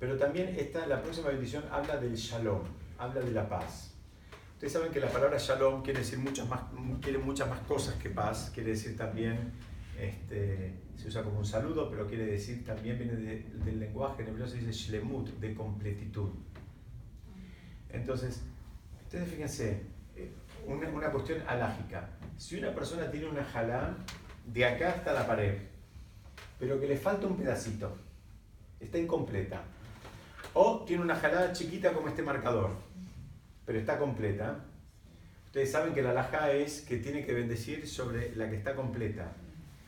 [0.00, 2.62] Pero también esta, la próxima bendición habla del shalom,
[2.98, 3.94] habla de la paz.
[4.54, 6.62] Ustedes saben que la palabra shalom quiere decir muchas más,
[7.00, 9.52] quiere muchas más cosas que paz, quiere decir también,
[9.98, 14.48] este, se usa como un saludo, pero quiere decir también, viene del lenguaje, en hebreo
[14.48, 16.30] se dice shlemut, de completitud.
[17.90, 18.42] Entonces,
[19.02, 19.82] ustedes fíjense,
[20.16, 20.32] eh,
[20.66, 22.08] una, una cuestión alágica
[22.40, 23.94] si una persona tiene una jalá
[24.46, 25.58] de acá hasta la pared,
[26.58, 27.94] pero que le falta un pedacito,
[28.80, 29.62] está incompleta,
[30.54, 32.70] o tiene una jalá chiquita como este marcador,
[33.64, 34.64] pero está completa,
[35.46, 39.32] ustedes saben que la laja es que tiene que bendecir sobre la que está completa.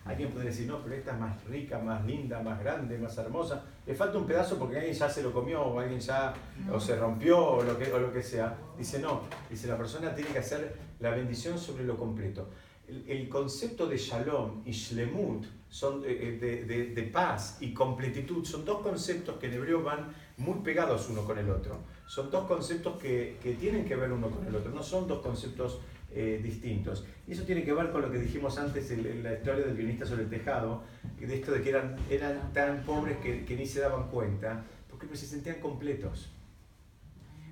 [0.05, 3.65] Alguien puede decir, no, pero esta es más rica, más linda, más grande, más hermosa.
[3.87, 6.35] Le falta un pedazo porque alguien ya se lo comió o alguien ya
[6.73, 8.59] o se rompió o lo, que, o lo que sea.
[8.77, 12.49] Dice, no, dice, la persona tiene que hacer la bendición sobre lo completo.
[12.89, 18.83] El, concepto de shalom y shlemut, son eh, eh, de, paz y completitud, son dos
[18.83, 21.79] conceptos que en hebreo van muy pegados uno con el otro.
[22.07, 25.23] Son dos conceptos que, que tienen que ver uno con el otro, no son dos
[25.23, 25.81] conceptos
[26.15, 27.07] eh, distintos.
[27.27, 30.05] Y eso tiene que ver con lo que dijimos antes en, la historia del guionista
[30.05, 30.83] sobre el tejado,
[31.19, 35.07] de esto de que eran, eran tan pobres que, que ni se daban cuenta, porque
[35.07, 36.29] no se sentían completos.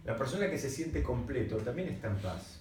[0.05, 2.61] La persona que se siente completo también está en paz.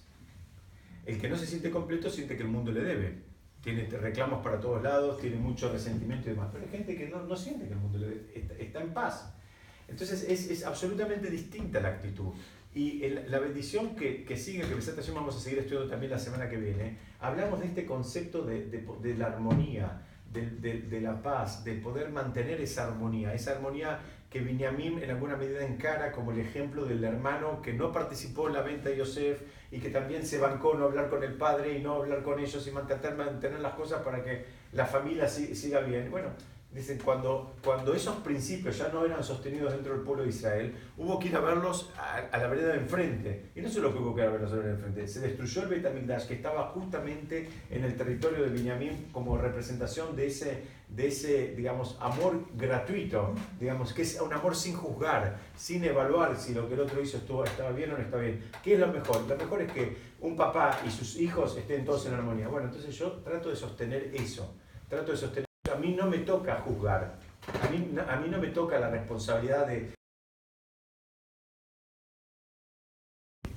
[1.06, 3.18] El que no se siente completo siente que el mundo le debe.
[3.62, 6.48] Tiene reclamos para todos lados, tiene mucho resentimiento y demás.
[6.52, 9.34] Pero hay gente que no, no siente que el mundo le debe, está, en paz.
[9.90, 12.32] Entonces es, es, absolutamente distinta la actitud.
[12.72, 16.48] Y la bendición que, que sigue, que presentación vamos a seguir estudiando también la semana
[16.48, 21.64] que viene, hablamos de este concepto de, de, de la armonía, de, de, la paz,
[21.64, 23.98] de poder mantener esa armonía, esa armonía
[24.30, 28.54] que Binyamin en alguna medida encara como el ejemplo del hermano que no participó en
[28.54, 31.82] la venta de Yosef y que también se bancó no hablar con el padre y
[31.82, 36.12] no hablar con ellos y mantener, mantener las cosas para que la familia siga bien.
[36.12, 36.28] Bueno,
[36.72, 41.18] Dicen, cuando, cuando esos principios ya no eran sostenidos dentro del pueblo de Israel, hubo
[41.18, 43.50] que ir a verlos a, la vereda de enfrente.
[43.56, 45.62] Y no solo hubo que ir a verlos a la vereda de enfrente, se destruyó
[45.62, 50.62] el Beit HaMikdash, que estaba justamente en el territorio de Benjamín como representación de ese,
[50.88, 56.54] de ese, digamos, amor gratuito, digamos, que es un amor sin juzgar, sin evaluar si
[56.54, 58.44] lo que el otro hizo estuvo, estaba bien o no estaba bien.
[58.62, 59.22] ¿Qué es lo mejor?
[59.28, 62.46] Lo mejor es que un papá y sus hijos estén todos en armonía.
[62.46, 64.54] Bueno, entonces yo trato de sostener eso,
[64.88, 67.18] trato de sostener a mí no me toca juzgar,
[67.62, 69.92] a mí, a mí no me toca la responsabilidad de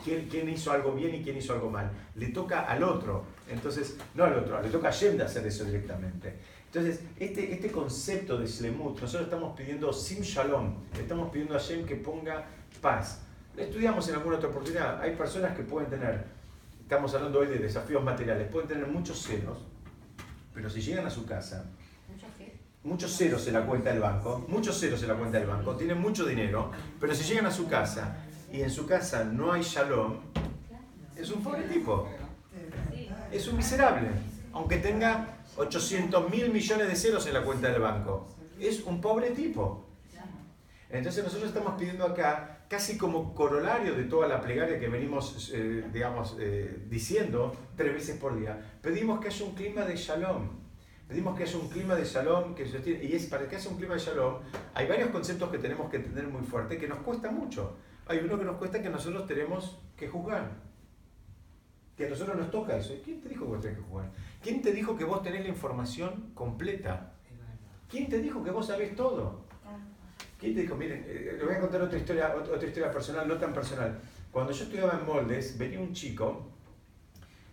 [0.03, 1.89] quién, quién, hizo algo bien y quién hizo algo mal.
[2.15, 5.63] Le toca al otro, entonces, no al otro, le toca a Shem de hacer eso
[5.63, 6.37] directamente.
[6.65, 11.85] Entonces, este, este concepto de Slemut, nosotros estamos pidiendo Sim Shalom, estamos pidiendo a Shem
[11.85, 12.45] que ponga
[12.81, 13.21] paz.
[13.55, 14.99] Lo estudiamos en alguna otra oportunidad.
[14.99, 16.25] Hay personas que pueden tener,
[16.81, 19.59] estamos hablando hoy de desafíos materiales, pueden tener muchos celos,
[20.53, 21.65] pero si llegan a su casa
[22.83, 25.99] muchos ceros en la cuenta del banco, muchos ceros en la cuenta del banco, tienen
[25.99, 28.17] mucho dinero, pero si llegan a su casa
[28.51, 30.17] y en su casa no hay shalom,
[31.15, 32.09] es un pobre tipo.
[33.31, 34.09] Es un miserable,
[34.51, 38.27] aunque tenga 800 mil millones de ceros en la cuenta del banco.
[38.59, 39.85] Es un pobre tipo.
[40.89, 45.85] Entonces nosotros estamos pidiendo acá, casi como corolario de toda la plegaria que venimos, eh,
[45.91, 50.62] digamos, eh, diciendo tres veces por día, pedimos que haya un clima de shalom
[51.13, 53.93] Pedimos que haya un clima de shalom, que y es para que haya un clima
[53.93, 54.39] de shalom,
[54.73, 57.77] hay varios conceptos que tenemos que entender muy fuerte, que nos cuesta mucho.
[58.07, 60.49] Hay uno que nos cuesta que nosotros tenemos que juzgar.
[61.95, 62.95] Que a nosotros nos toca eso.
[63.05, 64.11] ¿Quién te dijo que vos tenés que jugar?
[64.41, 67.13] ¿Quién te dijo que vos tenés la información completa?
[67.87, 69.45] ¿Quién te dijo que vos sabés todo?
[70.39, 70.75] ¿Quién te dijo?
[70.75, 73.99] Miren, eh, les voy a contar otra historia, otra historia personal, no tan personal.
[74.31, 76.49] Cuando yo estudiaba en Moldes, venía un chico,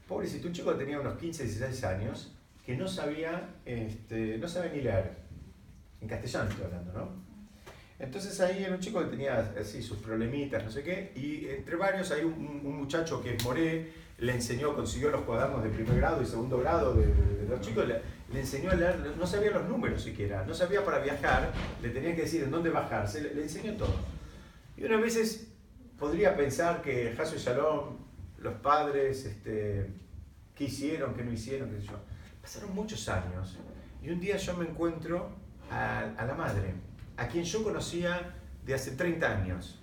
[0.08, 4.72] pobrecito, un chico que tenía unos 15, 16 años, que no sabía, este, no sabía
[4.72, 5.16] ni leer.
[6.00, 7.30] En castellano estoy hablando, ¿no?
[8.00, 11.76] Entonces ahí era un chico que tenía así sus problemitas, no sé qué, y entre
[11.76, 16.22] varios hay un, muchacho que es Moré, le enseñó, consiguió los cuadernos de primer grado
[16.22, 17.06] y segundo grado de,
[17.46, 18.00] los chicos, le,
[18.32, 21.52] enseñó a leer, no sabía los números siquiera, no sabía para viajar,
[21.82, 23.94] le tenía que decir en dónde bajarse, le, enseñó todo.
[24.78, 25.48] Y unas veces
[25.98, 27.98] podría pensar que Hasso y Shalom,
[28.38, 29.90] los padres, este,
[30.54, 32.00] qué hicieron, qué no hicieron, qué sé yo.
[32.42, 33.58] Pasaron muchos años
[34.02, 35.30] y un día yo me encuentro
[35.70, 36.74] a, la madre,
[37.16, 38.34] a quien yo conocía
[38.64, 39.78] de hace 30 años.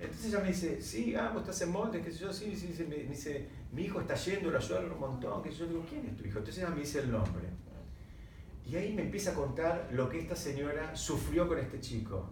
[0.00, 2.84] Entonces ella me dice, sí, ah, vos estás en molde, que yo, sí, sí, sí,
[2.88, 6.16] me, dice, mi hijo está yendo, lo ayudaron un montón, que yo digo, ¿quién es
[6.16, 6.38] tu hijo?
[6.38, 7.48] Entonces ella me dice el nombre.
[8.66, 12.30] Y ahí me empieza a contar lo que esta señora sufrió con este chico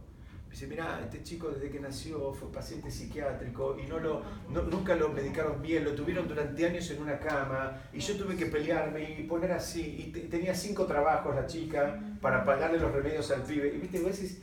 [0.50, 5.08] dice, mira, este chico desde que nació fue paciente psiquiátrico y no lo, nunca lo
[5.10, 9.22] medicaron bien, lo tuvieron durante años en una cama y yo tuve que pelearme y
[9.22, 10.12] poner así.
[10.14, 13.72] Y tenía cinco trabajos la chica para pagarle los remedios al pibe.
[13.74, 14.42] Y viste, vos decís,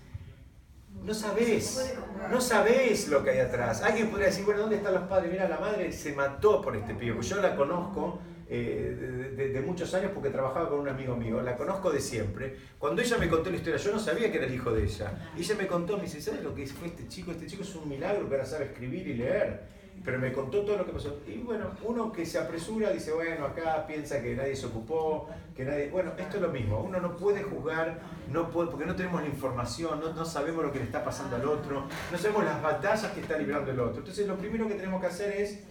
[1.03, 1.95] no sabés,
[2.31, 3.83] no sabés lo que hay atrás.
[3.83, 5.31] Alguien podría decir, bueno, ¿dónde están los padres?
[5.31, 8.19] Mira, la madre se mató por este pibe, yo la conozco
[8.49, 12.55] eh, de, muchos años porque trabajaba con un amigo mío, la conozco de siempre.
[12.79, 15.11] Cuando ella me contó la historia, yo no sabía que era el hijo de ella.
[15.35, 17.31] Y ella me contó, me dice, ¿sabes lo que fue este chico?
[17.31, 19.77] Este chico es un milagro que ahora sabe escribir y leer.
[20.05, 21.19] Pero me contó todo lo que pasó.
[21.27, 25.65] Y bueno, uno que se apresura dice, bueno, acá piensa que nadie se ocupó, que
[25.65, 25.89] nadie...
[25.89, 26.79] Bueno, esto es lo mismo.
[26.79, 27.99] Uno no puede juzgar,
[28.31, 31.35] no puede, porque no tenemos la información, no, no sabemos lo que le está pasando
[31.35, 33.99] al otro, no sabemos las batallas que está librando el otro.
[33.99, 35.63] Entonces lo primero que tenemos que hacer es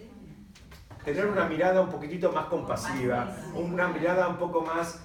[1.07, 5.05] tener una mirada un poquitito más compasiva, una mirada un poco más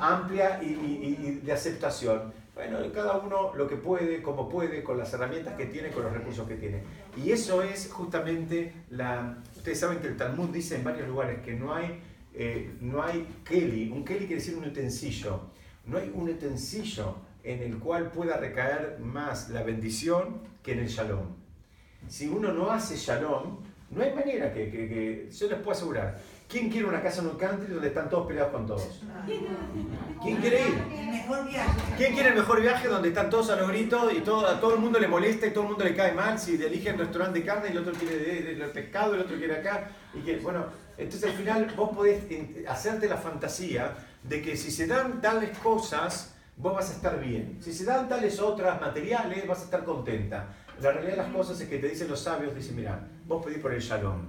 [0.00, 2.32] amplia, eh, y, de aceptación.
[2.52, 6.12] Bueno, cada uno lo que puede, como puede, con las herramientas que tiene, con los
[6.12, 6.82] recursos que tiene.
[7.16, 9.38] Y eso es justamente la...
[9.56, 12.00] Ustedes saben que el Talmud dice en varios lugares que no hay,
[12.34, 13.88] eh, no hay keli.
[13.92, 15.42] Un keli quiere decir un utensilio.
[15.86, 20.88] No hay un utensilio en el cual pueda recaer más la bendición que en el
[20.88, 21.36] shalom.
[22.08, 23.58] Si uno no hace shalom,
[23.90, 26.18] no hay manera que, que, que, yo les puedo asegurar.
[26.48, 29.02] ¿Quién quiere una casa en un country donde están todos peleados con todos?
[30.22, 30.78] ¿Quién quiere ir?
[30.92, 31.80] El mejor viaje.
[31.96, 34.74] ¿Quién quiere el mejor viaje donde están todos a los gritos y todo, a todo
[34.74, 36.38] el mundo le molesta y todo el mundo le cae mal?
[36.38, 39.90] Si eligen restaurante de carne y el otro quiere el pescado, el otro quiere acá.
[40.14, 42.24] Y que, bueno, entonces al final vos podés
[42.68, 47.58] hacerte la fantasía de que si se dan tales cosas, vos vas a estar bien.
[47.60, 50.48] Si se dan tales otras materiales, vas a estar contenta.
[50.80, 53.58] La realidad de las cosas es que te dicen los sabios, dicen, mira, vos pedís
[53.58, 54.28] por el shalom.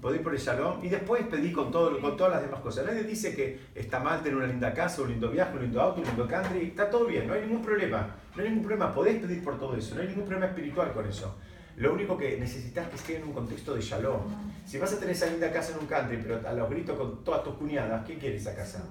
[0.00, 2.84] podés por el shalom y después pedí con, todo, con todas las demás cosas.
[2.84, 6.02] Nadie dice que está mal tener una linda casa, un lindo viaje, un lindo auto,
[6.02, 9.18] un lindo country, está todo bien, no hay ningún problema, no hay ningún problema, podés
[9.18, 11.34] pedir por todo eso, no hay ningún problema espiritual con eso.
[11.78, 14.20] Lo único que necesitas que esté en un contexto de shalom.
[14.66, 17.24] Si vas a tener esa linda casa en un country, pero a los gritos con
[17.24, 18.84] todas tus cuñadas, ¿qué quieres esa casa?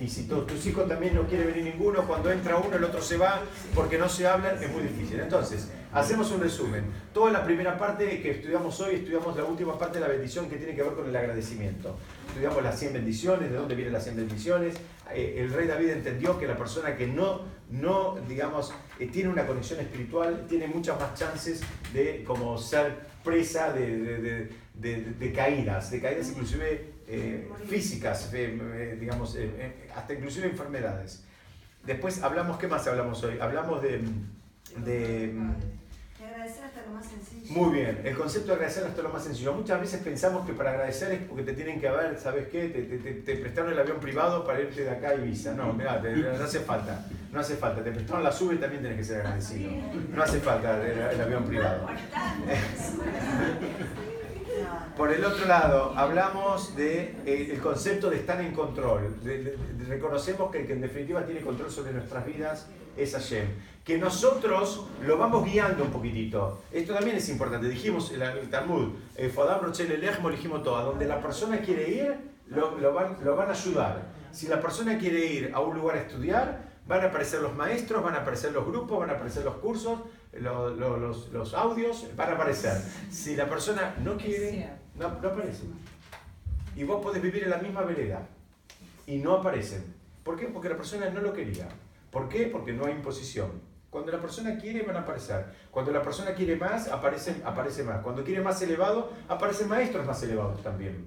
[0.00, 3.16] Y si tus hijos también no quieren venir ninguno, cuando entra uno el otro se
[3.16, 3.40] va
[3.74, 5.20] porque no se hablan, es muy difícil.
[5.20, 6.84] Entonces, hacemos un resumen.
[7.12, 10.56] Toda la primera parte que estudiamos hoy, estudiamos la última parte de la bendición que
[10.56, 11.96] tiene que ver con el agradecimiento.
[12.28, 14.74] Estudiamos las 100 bendiciones, de dónde vienen las 100 bendiciones.
[15.12, 19.46] Eh, el rey David entendió que la persona que no, no digamos, eh, tiene una
[19.46, 21.60] conexión espiritual, tiene muchas más chances
[21.92, 29.36] de como ser presa de, de caídas, de caídas inclusive eh, físicas, digamos,
[29.94, 31.24] hasta inclusive enfermedades.
[31.84, 33.38] Después hablamos, ¿qué más hablamos hoy?
[33.40, 34.02] Hablamos de...
[34.84, 35.34] de
[36.24, 37.52] agradecer hasta lo más sencillo.
[37.52, 39.52] Muy bien, el concepto de agradecer hasta lo más sencillo.
[39.52, 42.68] Muchas veces pensamos que para agradecer es porque te tienen que haber, ¿sabes qué?
[42.68, 45.54] Te, te, te prestaron el avión privado para irte de acá a Ibiza.
[45.54, 47.06] No, mira, no hace falta.
[47.32, 47.84] No hace falta.
[47.84, 49.70] Te prestaron la sube y también tienes que ser agradecido.
[50.14, 51.86] No hace falta el avión privado.
[54.96, 59.16] Por el otro lado, hablamos del de, el concepto de estar en control.
[59.88, 63.46] reconocemos que el que en definitiva tiene control sobre nuestras vidas es Hashem.
[63.84, 66.62] Que nosotros lo vamos guiando un poquitito.
[66.70, 67.68] Esto también es importante.
[67.68, 70.82] Dijimos en el Talmud, eh, Fodam Rochel Elejmo, dijimos todo.
[70.84, 72.16] Donde la persona quiere ir,
[72.48, 74.02] lo, lo, van, lo van a ayudar.
[74.30, 78.02] Si la persona quiere ir a un lugar a estudiar, van a aparecer los maestros,
[78.02, 79.98] van a aparecer los grupos, van a aparecer los cursos,
[80.40, 82.80] los, los, los audios, van a aparecer.
[83.10, 85.72] Si la persona no quiere no, no aparecen.
[86.76, 88.26] Y vos podés vivir en la misma vereda
[89.06, 89.94] y no aparecen.
[90.22, 90.46] ¿Por qué?
[90.46, 91.68] Porque la persona no lo quería.
[92.10, 92.46] ¿Por qué?
[92.46, 93.50] Porque no hay imposición.
[93.90, 95.46] Cuando la persona quiere, van a aparecer.
[95.70, 98.02] Cuando la persona quiere más, aparece, aparece más.
[98.02, 101.06] Cuando quiere más elevado, aparecen maestros más elevados también.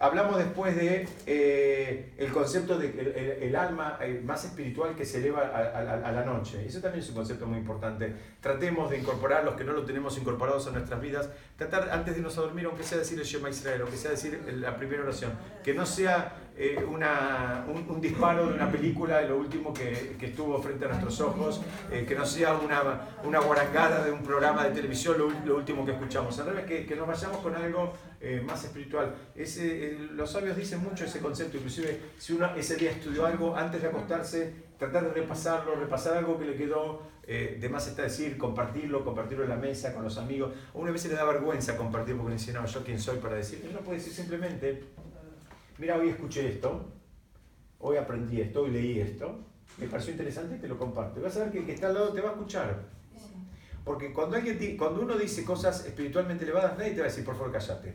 [0.00, 6.12] Hablamos después de eh, el concepto de el, alma más espiritual que se eleva a,
[6.12, 6.66] la noche.
[6.66, 8.12] Eso también es un concepto muy importante.
[8.40, 11.30] Tratemos de incorporar los que no lo tenemos incorporados a nuestras vidas.
[11.56, 14.42] Tratar antes de irnos a dormir, aunque sea decir el Shema Israel, aunque sea decir
[14.54, 15.32] la primera oración.
[15.62, 20.62] Que no sea eh, una, un, disparo de una película, lo último que, que estuvo
[20.62, 21.60] frente a nuestros ojos,
[21.90, 25.84] eh, que no sea una, una guarangada de un programa de televisión, lo, lo último
[25.84, 26.38] que escuchamos.
[26.38, 29.12] Al revés, que, que nos vayamos con algo eh, más espiritual.
[29.34, 33.82] Ese, los sabios dicen mucho ese concepto, inclusive si uno ese día estudió algo, antes
[33.82, 39.02] de acostarse, tratar de repasarlo, repasar algo que le quedó de más está decir, compartirlo,
[39.02, 40.52] compartirlo en la mesa con los amigos.
[40.74, 43.66] A una vez le da vergüenza compartir porque dice, no, yo quién soy para decir.
[43.70, 44.84] Uno puede decir simplemente,
[45.78, 46.92] mira, hoy escuché esto,
[47.80, 49.40] hoy aprendí esto, hoy leí esto,
[49.78, 51.20] me pareció interesante y te lo comparto.
[51.20, 52.94] Y vas a ver que el que está al lado te va a escuchar.
[53.84, 57.36] Porque cuando, alguien, cuando uno dice cosas espiritualmente elevadas, nadie te va a decir, por
[57.36, 57.94] favor, callate.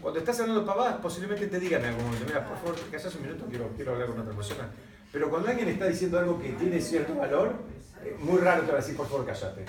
[0.00, 3.22] Cuando estás hablando pavadas, posiblemente te digan en algún momento, mira, por favor, callas un
[3.22, 4.68] minuto, quiero, quiero hablar con otra persona.
[5.12, 7.54] Pero cuando alguien está diciendo algo que tiene cierto valor,
[8.02, 9.64] eh, muy raro te va a decir, por favor, callate.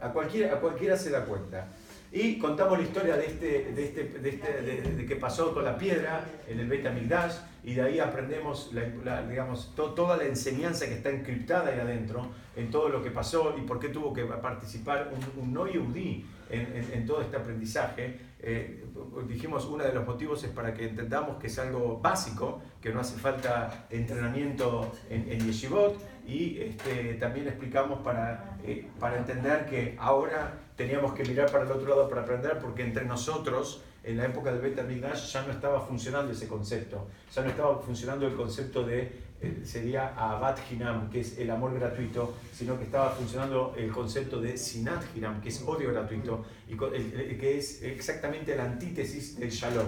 [0.00, 1.68] A cualquiera, a cualquiera se da cuenta.
[2.14, 5.78] Y contamos la historia de, este, de, este, de, este, de, que pasó con la
[5.78, 10.94] piedra en el Beit HaMikdash y de ahí aprendemos la, digamos, toda la enseñanza que
[10.94, 15.10] está encriptada ahí adentro en todo lo que pasó y por qué tuvo que participar
[15.38, 18.18] un, no yudí en, en, todo este aprendizaje.
[18.42, 18.84] Eh,
[19.28, 23.00] dijimos, uno de los motivos es para que entendamos que es algo básico, que no
[23.00, 25.96] hace falta entrenamiento en, en yeshivot
[26.26, 31.70] y este, también explicamos para, eh, para entender que ahora teníamos que mirar para el
[31.70, 35.52] otro lado para aprender porque entre nosotros en la época del Beta Migdash ya no
[35.52, 39.31] estaba funcionando ese concepto, ya no estaba funcionando el concepto de,
[39.64, 44.56] sería Abad Hinam, que es el amor gratuito, sino que estaba funcionando el concepto de
[44.56, 49.86] Sinat Hinam, que es odio gratuito, y que es exactamente la antítesis del Shalom.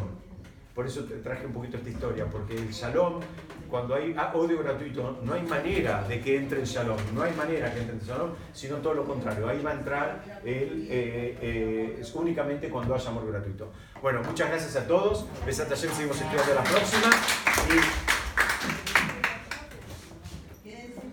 [0.75, 3.21] Por eso traje un poquito esta historia, porque el Shalom
[3.75, 7.75] cuando hay odio gratuito, no hay manera de que entre en Shalom, no hay manera
[7.75, 9.49] que entre en Shalom, sino todo lo contrario.
[9.49, 13.73] Ahí va a entrar el, eh, eh, es únicamente cuando haya amor gratuito.
[14.01, 15.27] Bueno, muchas gracias a todos.
[15.45, 17.11] Besat seguimos estudiando la próxima.
[17.69, 18.14] Y